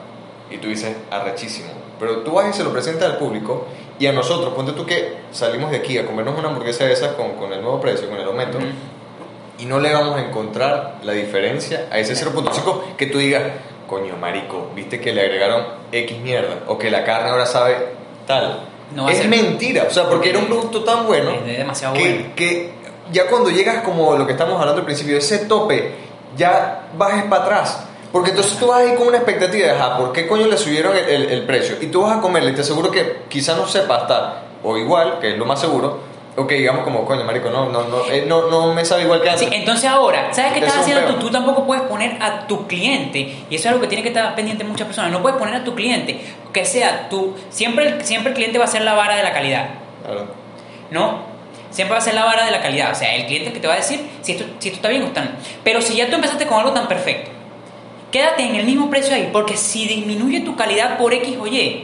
[0.50, 1.68] Y tú dices, arrechísimo.
[2.00, 3.66] Pero tú vas y se lo presentas al público
[4.04, 7.12] y a nosotros, ponte tú que salimos de aquí a comernos una hamburguesa de esas
[7.14, 8.58] con, con el nuevo precio, con el aumento,
[9.58, 13.44] y no le vamos a encontrar la diferencia a ese 0.5 que tú digas,
[13.88, 17.76] coño, marico, viste que le agregaron X mierda, o que la carne ahora sabe
[18.26, 18.64] tal.
[18.94, 22.10] No es mentira, o sea, porque era un producto tan bueno Es de demasiado que,
[22.10, 22.24] bueno.
[22.36, 22.72] que
[23.10, 25.92] ya cuando llegas como lo que estamos hablando al principio, ese tope,
[26.36, 27.86] ya bajes para atrás.
[28.14, 30.96] Porque entonces tú vas ahí con una expectativa de, ajá, ¿por qué coño le subieron
[30.96, 31.76] el, el- el precio?
[31.80, 35.18] Y tú vas a comerle, y te aseguro que quizá no sepa hasta, o igual,
[35.20, 35.98] que es lo más seguro,
[36.36, 39.20] o que digamos como, coño, marico, no, no, no, eh, no, no me sabe igual
[39.20, 39.48] que antes.
[39.48, 41.18] Sí, entonces ahora, ¿sabes qué estás haciendo tú?
[41.26, 43.18] Tú tampoco puedes poner a tu cliente,
[43.50, 45.64] y eso es algo que tiene que estar pendiente muchas personas, no puedes poner a
[45.64, 46.20] tu cliente,
[46.52, 49.70] que sea tú, siempre, siempre el cliente va a ser la vara de la calidad,
[50.04, 50.26] Claro.
[50.92, 51.34] ¿no?
[51.70, 53.66] Siempre va a ser la vara de la calidad, o sea, el cliente que te
[53.66, 55.34] va a decir si esto, si esto está bien o está mal.
[55.64, 57.32] Pero si ya tú empezaste con algo tan perfecto,
[58.14, 61.82] quédate en el mismo precio ahí, porque si disminuye tu calidad por X o Y,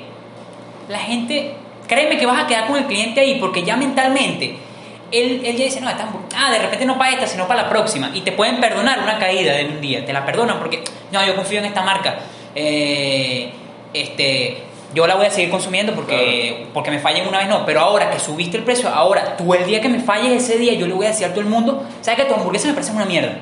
[0.89, 1.55] la gente,
[1.89, 4.55] créeme que vas a quedar con el cliente ahí, porque ya mentalmente,
[5.11, 7.65] él, él ya dice, no, esta hamburg- ah, de repente no para esta, sino para
[7.65, 10.85] la próxima, y te pueden perdonar una caída de un día, te la perdonan porque,
[11.11, 12.21] no, yo confío en esta marca,
[12.55, 13.51] eh,
[13.93, 14.59] este,
[14.95, 18.09] yo la voy a seguir consumiendo porque, porque me fallen una vez, no, pero ahora
[18.09, 20.95] que subiste el precio, ahora tú el día que me falles ese día, yo le
[20.95, 23.37] voy a decir a todo el mundo, ¿sabes que tu hamburguesa me parece una mierda?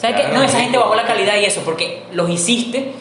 [0.00, 0.22] ¿Sabes qué?
[0.22, 2.92] Claro, No, esa gente bajó la calidad y eso, porque los hiciste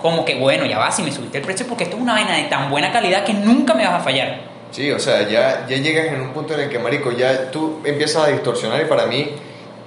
[0.00, 2.36] como que, bueno, ya va, si me subiste el precio, porque esto es una vaina
[2.36, 4.42] de tan buena calidad que nunca me vas a fallar.
[4.70, 7.80] Sí, o sea, ya, ya llegas en un punto en el que, marico, ya tú
[7.84, 9.30] empiezas a distorsionar y para mí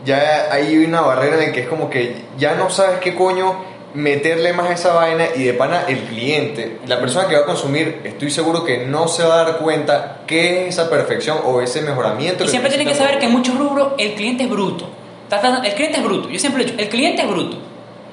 [0.05, 3.63] ya hay una barrera en el que es como que ya no sabes qué coño
[3.93, 7.45] meterle más a esa vaina y de pana el cliente, la persona que va a
[7.45, 11.61] consumir, estoy seguro que no se va a dar cuenta qué es esa perfección o
[11.61, 12.43] ese mejoramiento.
[12.43, 14.89] Y siempre tienen que saber que en muchos rubros el cliente es bruto.
[15.29, 16.29] El cliente es bruto.
[16.29, 17.57] Yo siempre lo he dicho, el cliente es bruto.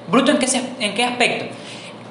[0.07, 0.47] ¿Bruto en qué,
[0.79, 1.45] en qué aspecto?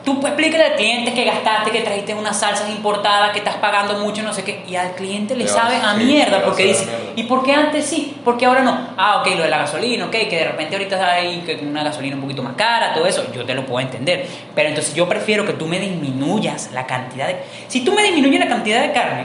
[0.05, 3.95] Tú pues, explícale al cliente que gastaste, que trajiste unas salsas importadas, que estás pagando
[4.01, 6.85] mucho, no sé qué, y al cliente le Le sabe a mierda, porque a dice,
[6.85, 7.13] mierda.
[7.17, 8.15] ¿y por qué antes sí?
[8.23, 8.89] ¿Por qué ahora no?
[8.99, 11.83] Ah, ok, lo de la gasolina, ok, que de repente ahorita está ahí que una
[11.83, 14.27] gasolina un poquito más cara, todo eso, yo te lo puedo entender.
[14.55, 17.39] Pero entonces yo prefiero que tú me disminuyas la cantidad de...
[17.69, 19.25] Si tú me disminuyes la cantidad de carne,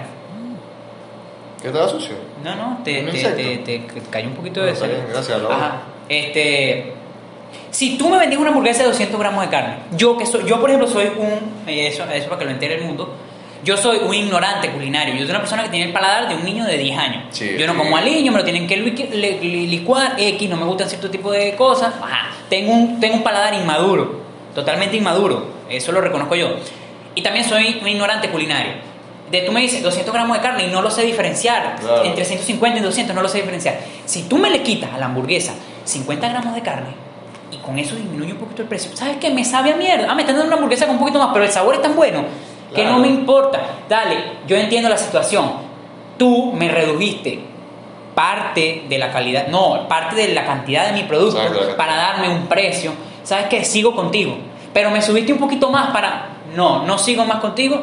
[1.62, 2.15] ¿Qué estaba sucio?
[2.43, 5.06] no, no, te, ¿Un te, te- te- cayó un poquito No, de sal.
[5.12, 5.39] gracias.
[5.50, 5.82] Ajá.
[6.08, 6.93] Este.
[7.72, 10.60] Si tú me vendías una hamburguesa de 200 gramos de carne, yo que soy, yo
[10.60, 13.13] por ejemplo soy un, eso, eso para que lo entere el mundo,
[13.63, 16.43] yo soy un ignorante culinario, yo soy una persona que tiene el paladar de un
[16.45, 17.24] niño de 10 años.
[17.32, 20.89] Sí, yo no como al niño, me lo tienen que licuar, X, no me gustan
[20.89, 22.30] cierto tipo de cosas, ajá.
[22.50, 24.19] Tengo un, tengo un paladar inmaduro,
[24.56, 26.56] totalmente inmaduro, eso lo reconozco yo.
[27.15, 28.74] Y también soy un ignorante culinario.
[29.31, 31.75] De tú me dices 200 gramos de carne y no lo sé diferenciar.
[31.79, 32.03] Claro.
[32.03, 33.79] Entre 150 y 200 no lo sé diferenciar.
[34.05, 36.89] Si tú me le quitas a la hamburguesa 50 gramos de carne
[37.51, 39.29] y con eso disminuye un poquito el precio, ¿sabes qué?
[39.29, 40.07] Me sabe a mierda.
[40.09, 41.95] Ah, me están dando una hamburguesa con un poquito más, pero el sabor es tan
[41.95, 42.23] bueno
[42.69, 42.91] que Claro.
[42.97, 43.59] no me importa.
[43.87, 44.15] Dale,
[44.47, 45.51] yo entiendo la situación.
[46.17, 47.39] Tú me redujiste
[48.15, 52.29] parte de la calidad, no, parte de la cantidad de mi producto Exacto, para darme
[52.29, 52.91] un precio.
[53.23, 53.63] ¿Sabes qué?
[53.63, 54.35] Sigo contigo.
[54.73, 56.29] Pero me subiste un poquito más para...
[56.55, 57.79] No, no sigo más contigo.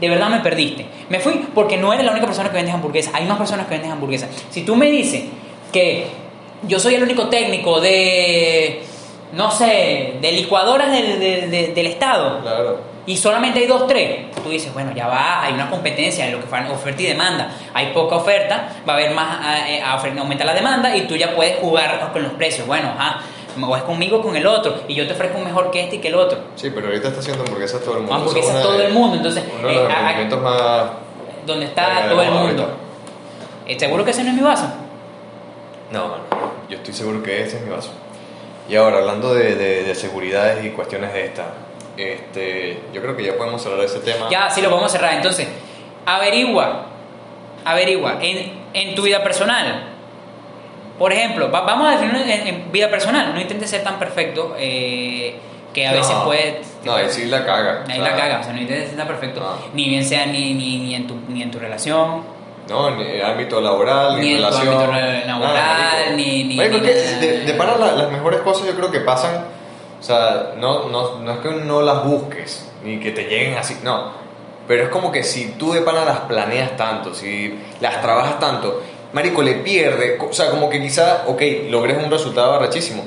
[0.00, 0.86] De verdad me perdiste.
[1.08, 3.14] Me fui porque no eres la única persona que vende hamburguesas.
[3.14, 4.28] Hay más personas que venden hamburguesas.
[4.50, 5.24] Si tú me dices
[5.72, 6.06] que
[6.64, 8.82] yo soy el único técnico de...
[9.32, 12.80] No sé, de licuadoras del, de- de- del Estado Claro.
[13.04, 16.40] y solamente hay dos, tres, tú dices, bueno, ya va, hay una competencia en lo
[16.40, 17.50] que fue oferta y demanda.
[17.72, 21.16] Hay poca oferta, va a haber más, eh, a oferta, aumenta la demanda y tú
[21.16, 22.64] ya puedes jugar con los precios.
[22.68, 23.22] Bueno, ajá,
[23.62, 25.96] o es conmigo o con el otro y yo te ofrezco un mejor que este
[25.96, 26.38] y que el otro.
[26.56, 28.14] Sí, pero ahorita está haciendo hamburguesas todo el mundo.
[28.14, 30.90] Hamburguesas todo el mundo, entonces, Uno de los eh, a- más...
[31.46, 32.68] Donde está Venga, todo el mundo.
[33.66, 34.66] Eh, ¿Seguro que ese no es mi vaso?
[35.90, 36.22] No, mano,
[36.68, 37.90] yo estoy seguro que ese es mi vaso.
[38.68, 41.44] Y ahora, hablando de, de, de seguridades y cuestiones de esta,
[41.96, 44.28] este, yo creo que ya podemos cerrar ese tema.
[44.30, 45.12] Ya, sí lo podemos cerrar.
[45.14, 45.46] Entonces,
[46.06, 46.86] averigua,
[47.64, 49.93] averigua en, en tu vida personal.
[50.98, 53.32] Por ejemplo, va- vamos a definir en, en vida personal.
[53.34, 55.34] No intentes ser tan perfecto eh,
[55.72, 56.60] que a No, veces puede.
[56.84, 57.84] No, ahí sí la caga.
[57.88, 59.40] Ahí o sea, la caga, o sea, no intentes ser tan perfecto.
[59.40, 59.48] No.
[59.74, 62.22] Ni bien sea ni, ni, ni, en tu, ni en tu relación.
[62.68, 64.68] No, ni en ámbito laboral, ni, Ni en relación.
[64.68, 64.92] ámbito
[65.26, 67.18] laboral, ni- ni- Marico, ni nada.
[67.20, 69.44] de, de pana la- las mejores cosas yo creo que pasan,
[70.00, 73.76] o sea, no, no, no es que no las busques, ni que te lleguen así,
[73.82, 74.12] no.
[74.66, 78.82] Pero es como que si tú de pana las planeas tanto, si las trabajas tanto,
[79.14, 83.04] marico, le pierde, o sea, como que quizá, ok, logres un resultado arrechísimo.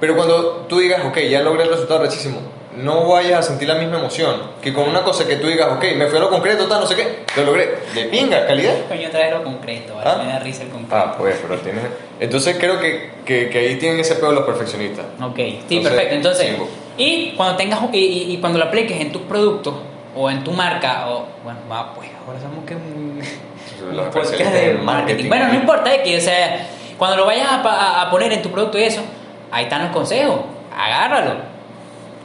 [0.00, 2.40] Pero cuando tú digas, ok, ya logré el resultado arrechísimo,
[2.76, 5.84] no vayas a sentir la misma emoción que con una cosa que tú digas, ok,
[5.96, 7.72] me fue a lo concreto, tal, no sé qué, lo logré.
[7.94, 8.74] De pinga, calidad.
[8.88, 10.10] Coño, trae lo concreto, ¿vale?
[10.10, 10.22] ¿Ah?
[10.26, 10.96] me da risa el concreto.
[10.96, 11.84] Ah, pues, pero tienes...
[12.18, 15.06] Entonces creo que, que, que ahí tienen ese pedo los perfeccionistas.
[15.22, 16.14] Ok, sí, Entonces, perfecto.
[16.16, 16.62] Entonces, sí.
[16.98, 19.74] y cuando tengas y, y- y cuando lo apliques en tus productos
[20.16, 22.74] o en tu marca, o bueno, va, pues ahora somos que
[23.92, 24.84] podcast especialistas de marketing.
[24.84, 25.28] marketing.
[25.28, 26.66] Bueno, no importa, que o sea,
[26.98, 29.02] cuando lo vayas a, a poner en tu producto y eso,
[29.50, 30.40] ahí están los consejos,
[30.76, 31.34] agárralo.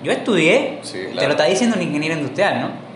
[0.03, 2.89] Yo estudié, Sí, te lo está diciendo un ingeniero industrial, ¿no?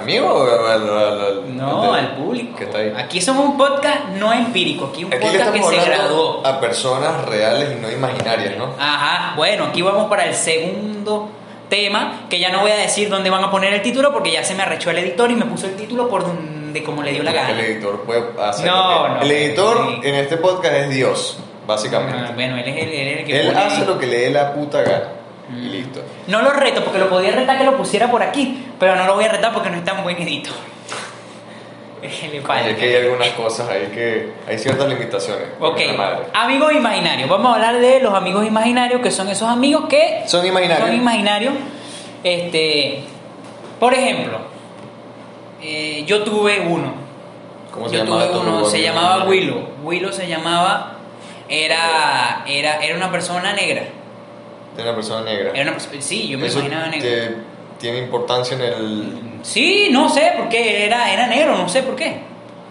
[0.00, 2.56] ¿Amigo o al, al- al- No, al- público.
[2.56, 2.92] que está ahí?
[2.96, 6.46] Aquí somos un podcast no empírico, aquí un Aquí podcast que se graduó.
[6.46, 8.66] a personas reales y no imaginarias, ¿no?
[8.78, 11.30] Ajá, bueno, aquí vamos para el segundo
[11.68, 14.44] tema, que ya no voy a decir dónde van a poner el título porque ya
[14.44, 17.22] se me arrechó el editor y me puso el título por donde como le dio
[17.22, 17.50] la gana.
[17.50, 18.66] El editor puede hacer.
[18.66, 19.22] No, lo que- no.
[19.22, 20.08] El editor Sí.
[20.08, 22.16] en este podcast es Dios, básicamente.
[22.28, 24.18] Ah, bueno, él es el, él es el que Él pone- hace lo que le
[24.20, 25.02] dé la puta gana.
[25.48, 25.70] Y Mm.
[25.72, 26.00] listo.
[26.28, 29.16] No lo reto porque lo podía retar que lo pusiera por aquí, pero no lo
[29.16, 30.54] voy a retar porque no es tan buen editor.
[32.02, 32.70] Le falla.
[32.70, 34.32] es que hay algunas cosas ahí que.
[34.48, 35.48] Hay ciertas limitaciones.
[35.60, 35.78] Ok,
[36.32, 37.28] amigos imaginarios.
[37.28, 40.86] Vamos a hablar de los amigos imaginarios, que son esos amigos que Son imaginarios.
[40.88, 41.52] Son imaginarios.
[42.24, 43.02] Este,
[43.78, 44.38] por ejemplo,
[45.62, 46.94] eh, yo tuve uno.
[47.72, 49.24] ¿Cómo se yo llamaba tuve tu uno, se llamaba?
[49.24, 49.68] Willow.
[49.84, 50.96] Willow se llamaba,
[51.48, 53.82] era, era, era una persona negra.
[54.76, 55.50] De una persona negra.
[55.52, 57.08] Era una persona, sí, yo me Eso imaginaba negra.
[57.08, 57.36] te-
[57.78, 59.20] tiene importancia en el.
[59.42, 62.20] Sí, no sé por qué, era, era negro, no sé por qué.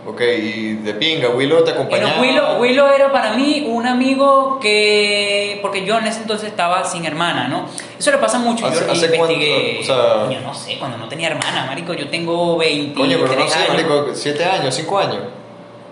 [0.08, 2.14] Ok, y de pinga, Willow te acompañaba.
[2.16, 5.60] Pero Willow, Willow era para mí un amigo que.
[5.62, 7.66] Porque yo en ese entonces estaba sin hermana, ¿no?
[8.00, 8.66] Eso le pasa mucho.
[8.66, 9.76] ¿Hace- yo hace investigué.
[9.76, 9.82] cuánto?
[9.82, 11.94] O sea- Coño, no sé, cuando no tenía hermana, marico.
[11.94, 12.96] Yo tengo 20.
[13.00, 13.70] Coño, pero no sé, años.
[13.70, 15.20] marico, siete años, cinco años.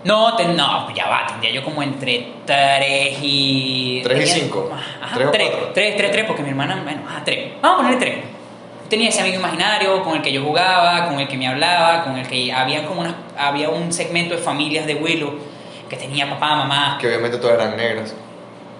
[0.04, 4.00] No, te- no, ya va, tendría yo como entre 3 y.
[4.02, 4.70] Tres y tenía- cinco.
[5.02, 5.70] Ajá, ¿Tres o 3, cuatro?
[5.74, 7.52] 3, 3, 3, porque mi hermana, bueno, ajá, 3.
[7.60, 8.24] Vamos a ponerle 3.
[8.88, 12.16] Tenía ese amigo imaginario con el que yo jugaba, con el que me hablaba, con
[12.16, 15.38] el que había como una, había un segmento de familias de Willow
[15.88, 16.98] que tenía papá, mamá.
[17.00, 18.14] Que obviamente todas eran negras.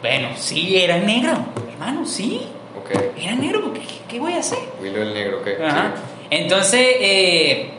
[0.01, 1.37] Bueno, sí, era negro,
[1.73, 2.47] hermano, sí.
[2.79, 2.90] Ok.
[3.21, 4.59] Era negro, porque ¿qué, qué voy a hacer?
[4.81, 5.49] Willow el negro, ok.
[5.66, 5.92] Ajá.
[6.31, 7.71] Entonces, eh,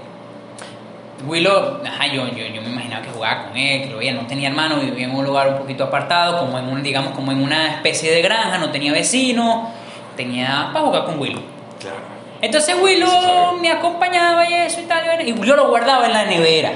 [1.26, 4.26] Willow, ajá, yo, yo, yo me imaginaba que jugaba con él, que lo veía, no
[4.26, 7.42] tenía hermano, vivía en un lugar un poquito apartado, como en un, digamos, como en
[7.42, 9.70] una especie de granja, no tenía vecinos,
[10.16, 11.42] tenía para jugar con Willow.
[11.80, 12.19] Claro.
[12.42, 16.72] Entonces Willow me acompañaba y eso y tal, y yo lo guardaba en la nevera.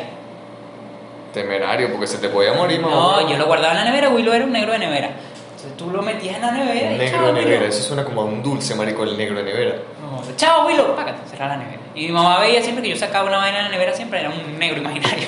[1.34, 2.95] Temerario, porque se te podía morir, mamá.
[2.95, 5.08] No, yo lo guardaba en la nevera, Willow era un negro de nevera.
[5.56, 7.69] Entonces tú lo metías en la nevera Un y negro chao, de nevera, Willow.
[7.69, 9.76] eso suena como a un dulce, marico, el negro de nevera.
[10.02, 11.80] No, Chao, Willow, págate, cerrar la nevera.
[11.95, 14.30] Y mi mamá veía siempre que yo sacaba una vaina de la nevera, siempre era
[14.30, 15.28] un negro imaginario.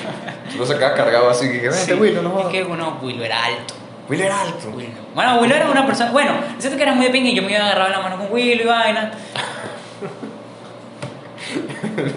[0.52, 1.92] Tú lo sacabas cargado así, que vente, Sí.
[1.94, 3.74] Willow, no Es que bueno, Willow era alto.
[4.08, 4.68] Willow era alto.
[4.68, 4.90] Willow.
[5.14, 6.12] Bueno, Willow era una persona.
[6.12, 8.16] Bueno, siento que era muy de pinga y yo me iba a agarrar la mano
[8.18, 9.10] con Willow y vaina.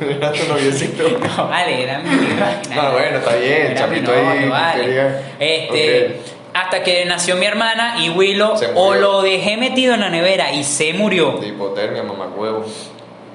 [0.10, 1.04] Era tu noviecito.
[1.38, 2.82] No, vale, era mi imaginario.
[2.84, 4.84] No, bueno, está bien, chapito novio, ahí, vale.
[4.84, 6.22] quería- Este.
[6.52, 10.63] Hasta que nació mi hermana y Willow o lo dejé metido en la nevera y
[10.63, 11.34] se murió.
[11.39, 12.65] De hipotermia, mamacuevo.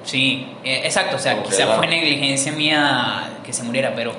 [0.02, 1.76] Sí, eh, exacto, o sea, Ok, quizá va.
[1.76, 4.12] fue negligencia mía que se muriera, pero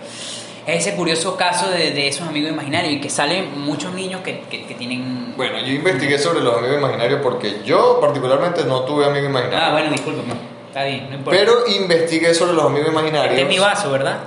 [0.66, 4.66] ese curioso caso de, de esos amigos imaginarios y que salen muchos niños que, que,
[4.66, 5.34] que tienen...
[5.38, 9.62] Bueno, yo investigué sobre los amigos imaginarios porque yo particularmente no tuve amigos imaginarios.
[9.64, 10.34] Ah, bueno, discúlpame,
[10.76, 11.40] está bien, no importa.
[11.40, 13.32] Pero investigué sobre los amigos imaginarios.
[13.32, 14.18] este es mi vaso, ¿verdad?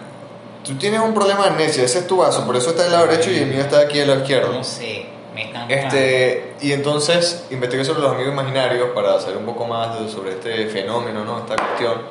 [0.64, 3.07] Tú tienes un problema de amnesia, ese es tu vaso, por eso está del lado
[3.07, 4.53] derecho y el mío está aquí al lado izquierdo.
[4.53, 5.70] No sé, me están...
[5.70, 10.32] Este, y entonces investigué sobre los amigos imaginarios para saber un poco más de- sobre
[10.32, 11.38] este fenómeno, ¿no?
[11.38, 12.03] esta cuestión.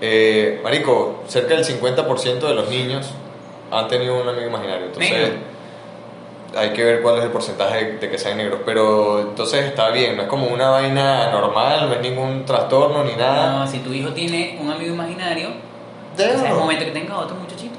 [0.00, 3.10] Eh, marico, cerca del 50% de los niños
[3.70, 4.86] han tenido un amigo imaginario.
[4.86, 5.53] Entonces, Negro.
[6.56, 8.60] Hay que ver cuál es el porcentaje de, que sean negros.
[8.64, 13.14] Pero entonces está bien, no es como una vaina normal, no es ningún trastorno ni
[13.14, 13.58] nada.
[13.58, 15.48] No, si tu hijo tiene un amigo imaginario,
[16.16, 17.74] es el momento que tenga otro muchachito.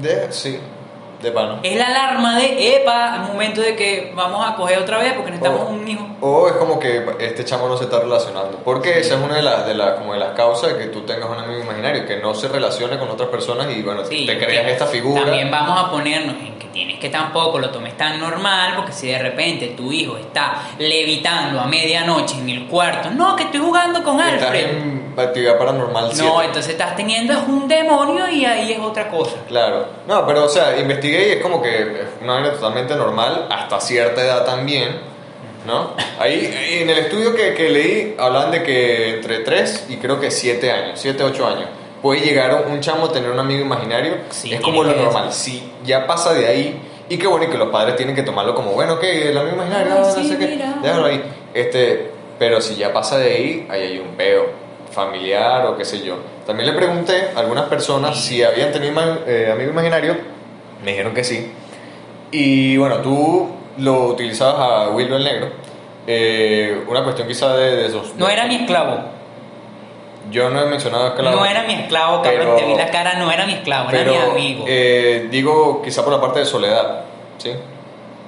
[0.00, 0.58] De, sí.
[1.22, 1.60] De pana.
[1.62, 5.30] Es la alarma de, epa, al momento de que vamos a coger otra vez porque
[5.30, 6.06] necesitamos O- un hijo.
[6.20, 8.58] O es como que este chamo no se está relacionando.
[8.62, 11.00] Porque esa es una de las, de las, como de las causas de que tú
[11.06, 14.36] tengas un amigo imaginario, que no se relacione con otras personas y bueno, Sí, te
[14.38, 15.22] creas esta figura.
[15.22, 19.18] También vamos a ponernos en tienes que tampoco lo tomes tan normal, porque si de
[19.18, 24.20] repente tu hijo está levitando a medianoche en el cuarto, no, que estoy jugando con
[24.20, 24.66] Estás Alfred.
[24.68, 26.30] en actividad paranormal No, 7.
[26.44, 29.36] entonces estás teniendo es un demonio y ahí es otra cosa.
[29.48, 29.86] Claro.
[30.06, 33.80] No, pero o sea, investigué y es como que es una vaina totalmente normal, hasta
[33.80, 35.00] cierta edad también,
[35.66, 35.92] ¿no?
[36.18, 40.30] Ahí en el estudio que, que leí hablan de que entre 3 y creo que
[40.30, 41.68] 7 años, 7, 8 años,
[42.06, 45.32] puede llegar un chamo a tener un amigo imaginario, Sí, es como lo que normal.
[45.32, 48.54] Si ya pasa de ahí, y qué bueno y que los padres tienen que tomarlo
[48.54, 50.46] como, bueno, ok, el amigo imaginario, Ay, no, no sí, sé qué,
[50.82, 51.20] déjalo ahí.
[51.52, 54.44] Este, pero si ya pasa de ahí, ahí hay un peo
[54.92, 56.14] familiar o qué sé yo.
[56.46, 58.94] También le pregunté a algunas personas si habían tenido
[59.26, 60.16] eh, amigo imaginario,
[60.84, 61.50] me dijeron que sí.
[62.30, 63.48] Y bueno, tú
[63.78, 65.48] lo utilizabas a Willow el Negro.
[66.06, 68.14] Eh, una cuestión quizá de, de esos...
[68.14, 69.15] No era mi esclavo.
[70.30, 71.36] Yo no he mencionado esclavo.
[71.36, 74.12] No era mi esclavo, cabrón, Pero- te vi la cara, no era mi esclavo, Pero,
[74.12, 74.64] era mi amigo.
[74.68, 77.02] eh, digo, quizá por la parte de soledad,
[77.38, 77.52] ¿sí?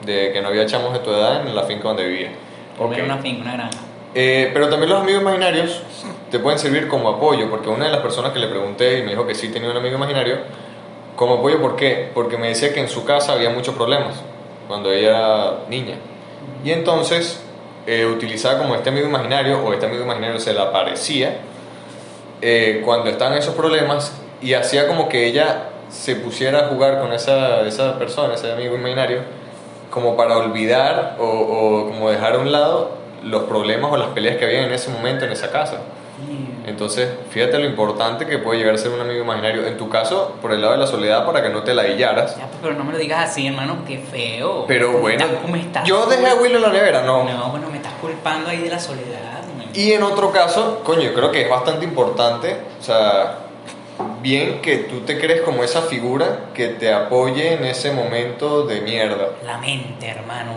[0.05, 2.30] De que no había chamos de tu edad en la finca donde vivía.
[2.76, 3.05] Porque Ok.
[3.05, 3.78] era una finca, una granja.
[4.14, 5.82] Eh, pero también los amigos imaginarios
[6.30, 9.11] te pueden servir como apoyo, porque una de las personas que le pregunté y me
[9.11, 10.38] dijo que sí tenía un amigo imaginario,
[11.16, 12.11] como apoyo, ¿por qué?
[12.14, 14.14] Porque me decía que en su casa había muchos problemas
[14.68, 15.96] cuando ella era niña.
[16.64, 17.42] Y entonces
[17.86, 21.38] eh, utilizaba como este amigo imaginario, o este amigo imaginario se le aparecía
[22.41, 27.12] eh, cuando estaban esos problemas y hacía como que ella se pusiera a jugar con
[27.12, 29.22] esa, esa persona, ese amigo imaginario,
[29.91, 34.36] como para olvidar o, o como dejar a un lado los problemas o las peleas
[34.36, 35.78] que había en ese momento en esa casa.
[36.68, 39.66] Entonces, fíjate lo importante que puede llegar a ser un amigo imaginario.
[39.66, 42.36] En tu caso, por el lado de la soledad, para que no te la hillaras.
[42.36, 44.64] Ya, pues, pero no me lo digas así, hermano, qué feo.
[44.68, 47.24] Pero bueno, estás- yo dejé a Will en la nevera, no.
[47.24, 49.42] No, bueno, me estás culpando ahí de la soledad.
[49.74, 53.38] Y en otro caso, coño, yo creo que es bastante importante, o sea,
[54.22, 58.80] bien que tú te crees como esa figura que te apoye en ese momento de
[58.80, 59.28] mierda.
[59.44, 60.52] La mente, hermano,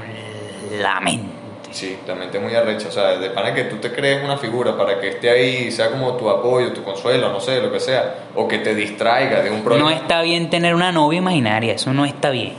[0.71, 1.30] la mente.
[1.71, 4.37] Sí, la mente es muy arrecha, o sea, de pana que tú te crees una
[4.37, 7.71] figura para que esté ahí y sea como tu apoyo, tu consuelo, no sé, lo
[7.71, 9.89] que sea, o que te distraiga de un problema.
[9.89, 12.53] No está bien tener una novia imaginaria, eso no está bien.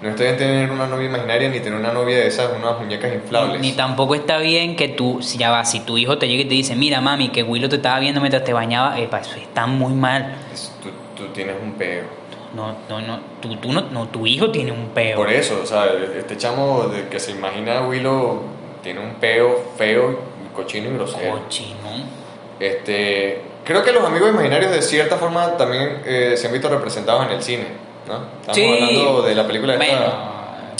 [0.00, 3.12] No está bien tener una novia imaginaria ni tener una novia de esas, unas muñecas
[3.12, 3.60] inflables.
[3.60, 6.44] Ni tampoco está bien que tú, si ya va, si tu hijo te llega y
[6.44, 9.66] te dice, mira mami, que Willow te estaba viendo mientras te bañaba, epa, eso está
[9.66, 10.36] muy mal.
[10.54, 12.04] Es- Tú, tú tienes un peo.
[12.54, 15.16] No, no, no, tú, tú no, no, tu hijo tiene un peo.
[15.16, 15.86] Por eso, o sea,
[16.16, 18.40] este chamo de que se imagina a Willow
[18.82, 20.18] tiene un peo feo,
[20.54, 21.42] cochino y grosero.
[21.42, 21.76] Cochino.
[22.58, 27.26] Este, creo que los amigos imaginarios de cierta forma también eh, se han visto representados
[27.26, 27.66] en el cine,
[28.06, 28.14] ¿no?
[28.40, 28.64] Estamos Sí.
[28.66, 29.86] hablando de la película esta.
[29.86, 30.12] Bueno,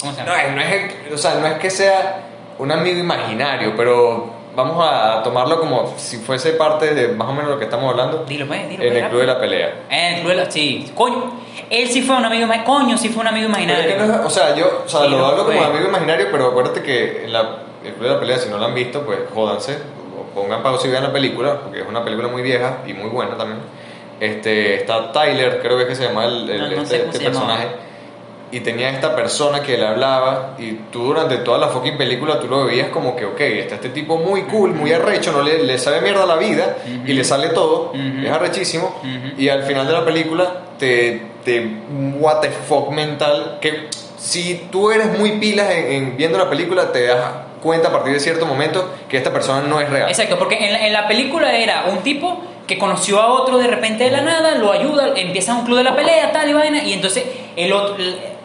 [0.01, 0.41] ¿cómo se No, llama?
[0.43, 2.23] es- no es, o sea, no es que sea
[2.57, 7.49] un amigo imaginario, pero vamos a tomarlo como si fuese parte de más o menos
[7.51, 8.83] lo que estamos hablando Dilo, pues, dilo.
[8.83, 9.67] en pues, el club de la pelea.
[9.89, 10.51] Eh, el club de la...
[10.51, 11.31] Sí, coño.
[11.69, 12.73] Él sí fue un amigo imaginario.
[12.73, 13.89] Coño, sí fue un amigo Pero imaginario.
[13.89, 15.65] es que no es- o sea, yo o sea, Sí, lo hablo como fue.
[15.67, 18.65] amigo imaginario, pero acuérdate que en la, el club de la pelea, si no lo
[18.65, 19.77] han visto, pues jódanse,
[20.17, 23.09] o pongan pausa y vean la película, porque es una película muy vieja y muy
[23.09, 23.59] buena también.
[24.19, 27.19] Este, está Tyler, creo que es que se llama el, el- No, no este, este
[27.31, 27.57] llamaba.
[28.51, 32.47] Y tenía esta persona que le hablaba y tú durante toda la fucking película tú
[32.47, 35.77] lo veías como que, ok, está este tipo muy cool, muy arrecho, no le, le
[35.77, 38.25] sabe mierda la vida y le sale todo, Ujú.
[38.25, 39.01] es arrechísimo.
[39.37, 41.67] Y al final de la película te, te
[42.19, 43.87] what the fuck mental que
[44.17, 47.19] si tú eres muy pilas en, en viendo la película te das
[47.61, 50.09] cuenta a partir de cierto momento que esta persona no es real.
[50.09, 53.67] Exacto, porque en la, en la película era un tipo que conoció a otro de
[53.67, 56.83] repente de la nada, lo ayuda, empieza un club de la pelea, tal y vaina,
[56.83, 57.23] y entonces
[57.55, 57.95] el otro,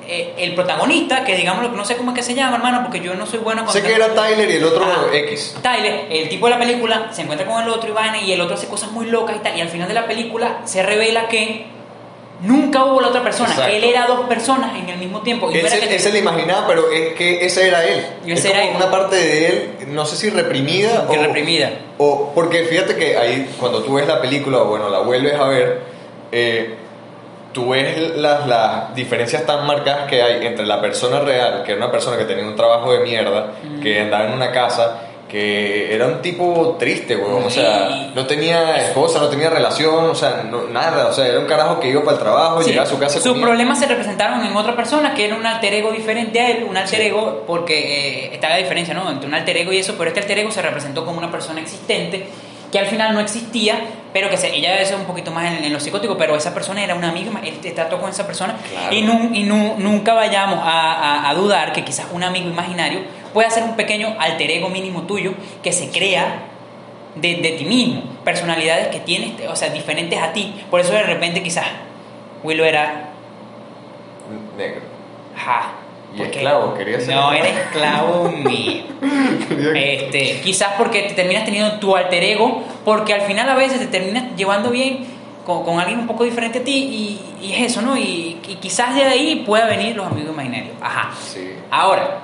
[0.09, 3.15] eh, el protagonista, que digamos, no sé cómo es que se llama, hermano, porque yo
[3.15, 3.73] no soy bueno con...
[3.73, 5.57] Sé que era Tyler y el otro Ah, X.
[5.63, 8.55] Tyler, el tipo de la película, se encuentra con el otro vaina, y el otro
[8.57, 11.67] hace cosas muy locas y tal, y al final de la película se revela que
[12.43, 13.73] nunca hubo la otra persona, Exacto.
[13.75, 15.51] él era dos personas en el mismo tiempo.
[15.51, 17.85] Y no Él era se, que- él se le imaginaba, pero es que ese era
[17.87, 18.05] él.
[18.27, 18.77] Y es ese como era él.
[18.77, 21.71] una parte de él, no sé si reprimida que o reprimida.
[21.99, 25.45] O porque fíjate que ahí cuando tú ves la película o bueno la vuelves a
[25.49, 25.81] ver,
[26.33, 26.75] eh,
[27.55, 31.81] tú ves las, las diferencias tan marcadas que hay entre la persona real, que era
[31.83, 33.53] una persona que tenía un trabajo de mierda,
[33.83, 38.77] que andaba en una casa, que era un tipo triste, weón, o sea, no tenía
[38.85, 42.03] esposa, no tenía relación, o sea, no- nada, o sea, era un carajo que iba
[42.05, 43.15] para el trabajo, Sí, llegaba a su casa.
[43.21, 43.47] Sus comía.
[43.47, 46.77] problemas se representaron en otra persona que era un alter ego diferente a él, un
[46.77, 47.07] alter Sí.
[47.07, 49.11] ego, porque eh, está la diferencia, ¿no?
[49.11, 51.61] Entre un alter ego y eso, pero este alter ego se representó como una persona
[51.61, 52.27] existente
[52.75, 53.77] que al final no existía,
[54.13, 56.83] pero que se, ella es un poquito más en, en lo psicótico, pero esa persona
[56.83, 58.93] era una amiga, él trató con esa persona Claro.
[58.93, 63.03] y, nun- y nu- nunca vayamos a, a- a dudar que quizás un amigo imaginario
[63.33, 66.41] pueda ser un pequeño alter ego mínimo tuyo que se crea
[67.15, 71.05] de, de ti mismo, personalidades que tienes, o sea, diferentes a ti, por eso de
[71.05, 71.67] repente quizás
[72.43, 73.11] Willow era
[74.59, 74.81] Negro.
[75.37, 75.71] Ajá.
[76.15, 78.85] Y porque- esclavo, quería ser No, era esclavo mío.
[79.75, 83.87] Este, quizás porque te terminas teniendo tu alter ego, porque al final a veces te
[83.87, 85.07] terminas llevando bien
[85.45, 86.73] con, con alguien un poco diferente a ti
[87.41, 87.97] y, y es eso, ¿no?
[87.97, 90.75] Y, y quizás de ahí pueda venir los amigos imaginarios.
[90.81, 91.13] Ajá.
[91.21, 91.55] Sí.
[91.71, 92.21] Ahora,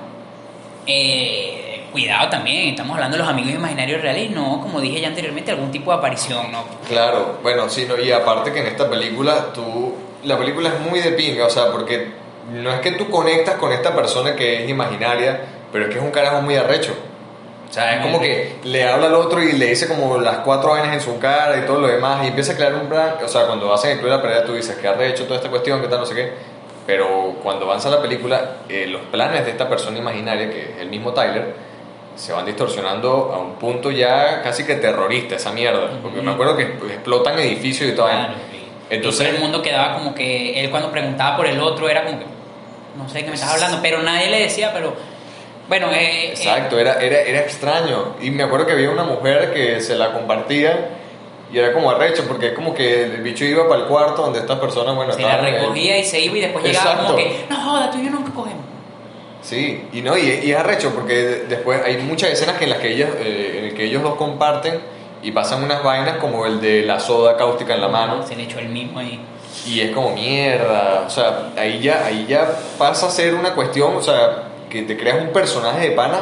[0.87, 5.51] eh, cuidado también, estamos hablando de los amigos imaginarios reales no, como dije ya anteriormente,
[5.51, 6.63] algún tipo de aparición, ¿no?
[6.87, 10.99] Claro, bueno, sí, no, y aparte que en esta película, tú, la película es muy
[11.01, 12.07] de pinga, o sea, porque
[12.49, 16.03] no es que tú conectas con esta persona que es imaginaria, pero es que es
[16.03, 16.93] un carajo muy arrecho.
[17.69, 20.71] O sea, es como que le habla al otro y le dice como las cuatro
[20.71, 23.27] vainas en su cara y todo lo demás, y empieza a crear un plan, o
[23.29, 25.81] sea, cuando hacen el club de la pelea tú dices que arrecho toda esta cuestión,
[25.81, 26.33] que tal, no sé qué,
[26.85, 30.89] pero cuando avanza la película, eh, los planes de esta persona imaginaria, que es el
[30.89, 31.53] mismo Tyler,
[32.15, 35.89] se van distorsionando a un punto ya casi que terrorista, esa mierda.
[36.01, 38.07] Porque me acuerdo que explotan edificios y todo.
[38.07, 38.33] Claro,
[38.91, 42.03] Entonces- y todo el mundo quedaba como que él cuando preguntaba por el otro era
[42.03, 42.25] como que
[42.97, 44.93] no sé de qué me estás hablando, pero nadie le decía, pero
[45.69, 48.15] bueno, eh, eh, Exacto, era, era, era extraño.
[48.21, 50.89] Y me acuerdo que había una mujer que se la compartía
[51.53, 54.39] y era como arrecho, porque es como que el bicho iba para el cuarto donde
[54.39, 57.45] estas personas, bueno, se la recogía y se iba y después llegaba como Exacto.
[57.47, 58.65] que no joda, tú y yo nunca cogemos.
[59.41, 61.13] Sí, y no, y, y es arrecho porque
[61.49, 64.15] después hay muchas escenas que en las que ellas, eh, en el que ellos dos
[64.15, 64.79] comparten
[65.23, 68.43] y pasan unas vainas como el de la soda cáustica en la mano Se le
[68.43, 69.19] echó el mismo ahí.
[69.67, 72.47] y es como mierda, o sea, ahí ya, ahí ya
[72.77, 76.21] pasa a ser una cuestión, o sea, que te creas un personaje de pana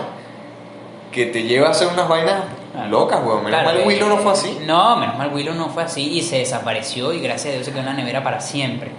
[1.11, 2.89] que te lleva a hacer unas vainas Claro.
[2.91, 3.43] locas, weón.
[3.43, 4.59] Menos Claro, mal Willow eh, no fue así.
[4.67, 7.71] No, menos mal Willow no fue así y se desapareció y gracias a Dios se
[7.71, 8.91] quedó en la nevera para siempre.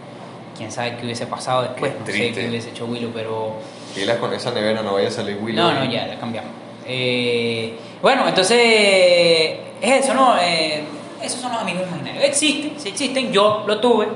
[0.56, 3.52] Quién sabe qué hubiese pasado después, Qué no sé qué hubiese hecho Willow, pero
[3.94, 5.64] Pilas con esa nevera, no vaya a salir Willow.
[5.64, 6.50] No, no, ya, la cambiamos.
[6.84, 8.58] Eh, bueno, entonces
[9.80, 10.36] es eso, ¿no?
[10.40, 10.82] Eh,
[11.22, 12.24] esos son los amigos imaginarios.
[12.24, 13.32] Existen, sí existen.
[13.32, 14.08] Yo lo tuve.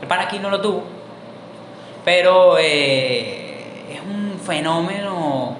[0.00, 0.82] El pan aquí no lo tuvo.
[2.04, 5.56] Pero eh, es un fenómeno.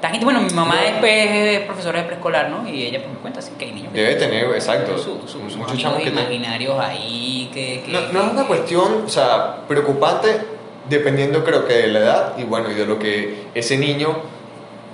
[0.00, 2.68] tan Bueno, mi mamá pues, es profesora de preescolar, ¿no?
[2.68, 5.38] Y ella pues, me cuenta así que hay niños que Debe tener, exacto, su- su-
[5.40, 9.08] muchos amigos chamos que te- imaginarios ahí que, que- No, no es una cuestión, o
[9.08, 10.28] sea, preocupante
[10.88, 14.16] dependiendo creo que de la edad y bueno, y de lo que ese niño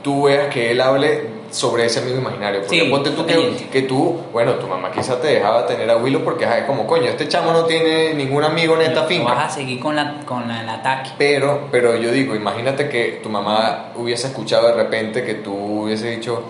[0.03, 2.61] tú veas que él hable sobre ese amigo imaginario.
[2.61, 6.23] Porque Sí, ponte tú que, tú, bueno, tu mamá quizá te dejaba tener a Willow
[6.23, 9.35] porque es como, coño, este chamo no tiene ningún amigo en esta no finca.
[9.35, 11.11] vas a seguir con, la, con la- el ataque.
[11.19, 16.11] Pero, pero yo digo, imagínate que tu mamá hubiese escuchado de repente que tú hubiese
[16.11, 16.43] dicho,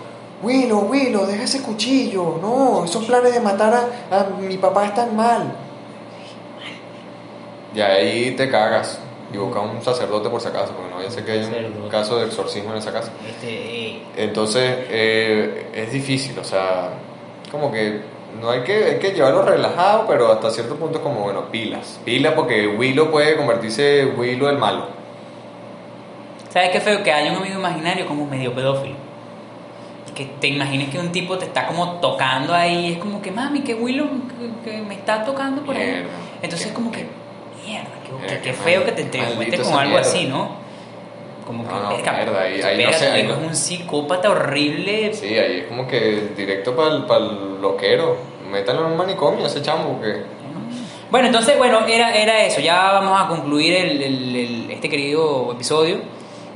[0.43, 3.73] Willow, Willow, deja ese cuchillo, no, esos planes de matar
[4.11, 5.51] a, a mi papá están mal.
[7.73, 8.99] Y ahí te cagas
[9.33, 11.89] y busca un sacerdote por si acaso, porque no vaya a ser que haya un
[11.89, 13.11] caso de exorcismo en esa casa.
[13.27, 16.89] Este, Entonces, eh, es difícil, o sea,
[17.51, 18.01] como que
[18.39, 21.99] no hay que, hay que llevarlo relajado, pero hasta cierto punto es como, bueno, pilas.
[22.05, 24.87] Pilas porque Willow puede convertirse en Willow el malo.
[26.49, 27.03] ¿Sabes qué feo?
[27.03, 28.95] Que haya un amigo imaginario como medio pedófilo.
[30.15, 32.93] Que te imagines que un tipo te está como tocando ahí.
[32.93, 34.07] Es como que, mami, que Willow
[34.63, 35.85] que, que me está tocando por ahí.
[35.85, 36.09] Mierda.
[36.41, 37.07] Entonces es como que,
[37.71, 40.09] mierda, qué, qué- qué qué feo que te, te encuentres con algo mierda.
[40.09, 40.61] así, ¿no?
[41.45, 43.33] Como que, No, no, mierda, ahí- ahí no sé, ahí no.
[43.33, 45.13] es un psicópata horrible.
[45.13, 48.17] Sí, ahí es como que directo para el loquero.
[48.49, 50.23] Métanlo en un manicomio ese chamo, porque...
[51.09, 52.61] Bueno, entonces, bueno, era, era eso.
[52.61, 55.97] Ya vamos a concluir el, el- el- este querido episodio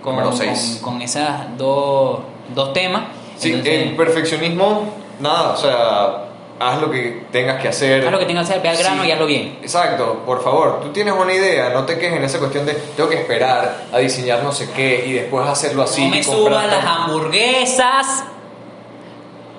[0.02, 0.34] con, con,
[0.82, 2.20] con esas dos,
[2.54, 3.04] dos temas.
[3.38, 4.84] Sí, Entonces, el perfeccionismo,
[5.20, 6.25] nada, o sea,
[6.60, 8.06] haz lo que tengas que hacer.
[8.06, 9.08] haz lo que tengas que hacer, ve al grano Sí.
[9.10, 9.58] y hazlo bien.
[9.62, 13.10] Exacto, por favor, tú tienes una idea, no te quejes en esa cuestión de tengo
[13.10, 16.04] que esperar a diseñar no sé qué y después hacerlo así.
[16.06, 16.88] no me subas las tal".
[16.88, 18.24] hamburguesas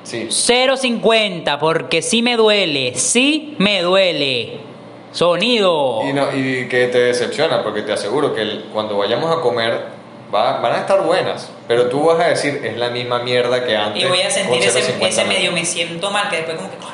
[0.05, 4.61] Sí, 0.50 porque sí me duele, sí me duele.
[5.13, 6.03] Sonido.
[6.09, 9.85] y, no, y que te decepciona, porque te aseguro que el- cuando vayamos a comer
[10.35, 13.77] va- van a estar buenas, pero tú vas a decir es la misma mierda que
[13.77, 14.03] antes.
[14.03, 15.35] Y voy a sentir ese, 0.50 ese menos".
[15.35, 16.91] medio, me siento mal, que después como que, "Coño,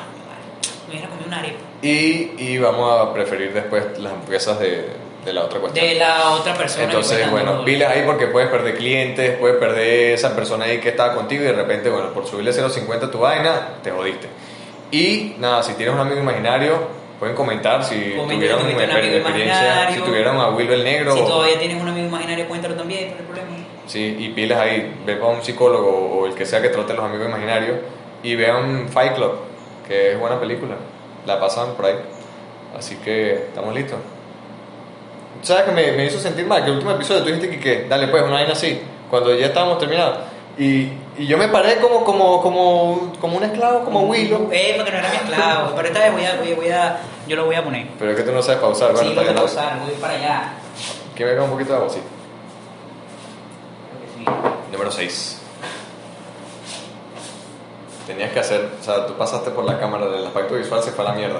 [0.87, 1.59] me hubiera comido una arepa.
[1.81, 4.85] Y, y vamos a preferir después las hamburguesas de,
[5.25, 5.85] de la otra cuestión.
[5.85, 6.85] De la otra persona.
[6.85, 11.13] Entonces, bueno, pilas ahí porque puedes perder clientes, puedes perder esa persona ahí que estaba
[11.13, 14.27] contigo y de repente, bueno, por subirle 0.50 a tu vaina, te jodiste.
[14.91, 19.89] Y nada, si tienes un amigo imaginario, pueden comentar si Comenten tuvieron si una experiencia,
[19.93, 21.13] si tuvieron a Willow el negro.
[21.13, 23.47] Si o- todavía tienes un amigo imaginario, cuéntalo también, no hay problema.
[23.87, 27.05] Sí, y pilas ahí, ve para un psicólogo o el que sea que trate los
[27.05, 27.77] amigos imaginarios
[28.23, 29.35] y vean Fight Club,
[29.87, 30.75] que es buena película.
[31.25, 31.95] la pasaban por ahí.
[32.77, 33.99] Así que estamos listos.
[35.43, 36.61] ¿Sabes que me, me hizo sentir mal?
[36.63, 39.45] Que el último episodio tú dijiste que, que dale pues, una vaina así, cuando ya
[39.45, 40.17] estábamos terminados.
[40.57, 44.49] Y, y yo me paré como, como, como, como un esclavo, como Willow.
[44.51, 45.71] Eh, porque no era mi esclavo.
[45.75, 47.87] Pero esta vez voy a, voy voy a- yo lo voy a poner.
[47.97, 49.35] Pero es que tú no sabes pausar, bueno, sí, a bien.
[49.35, 50.53] pausar, voy para allá.
[51.15, 51.99] Que me haga un poquito de agua, sí.
[53.89, 54.47] Creo que sí.
[54.71, 55.39] Número 6.
[58.07, 61.05] Tenías que hacer, o sea, tú pasaste por la cámara del aspecto visual, se fue
[61.05, 61.39] a la mierda.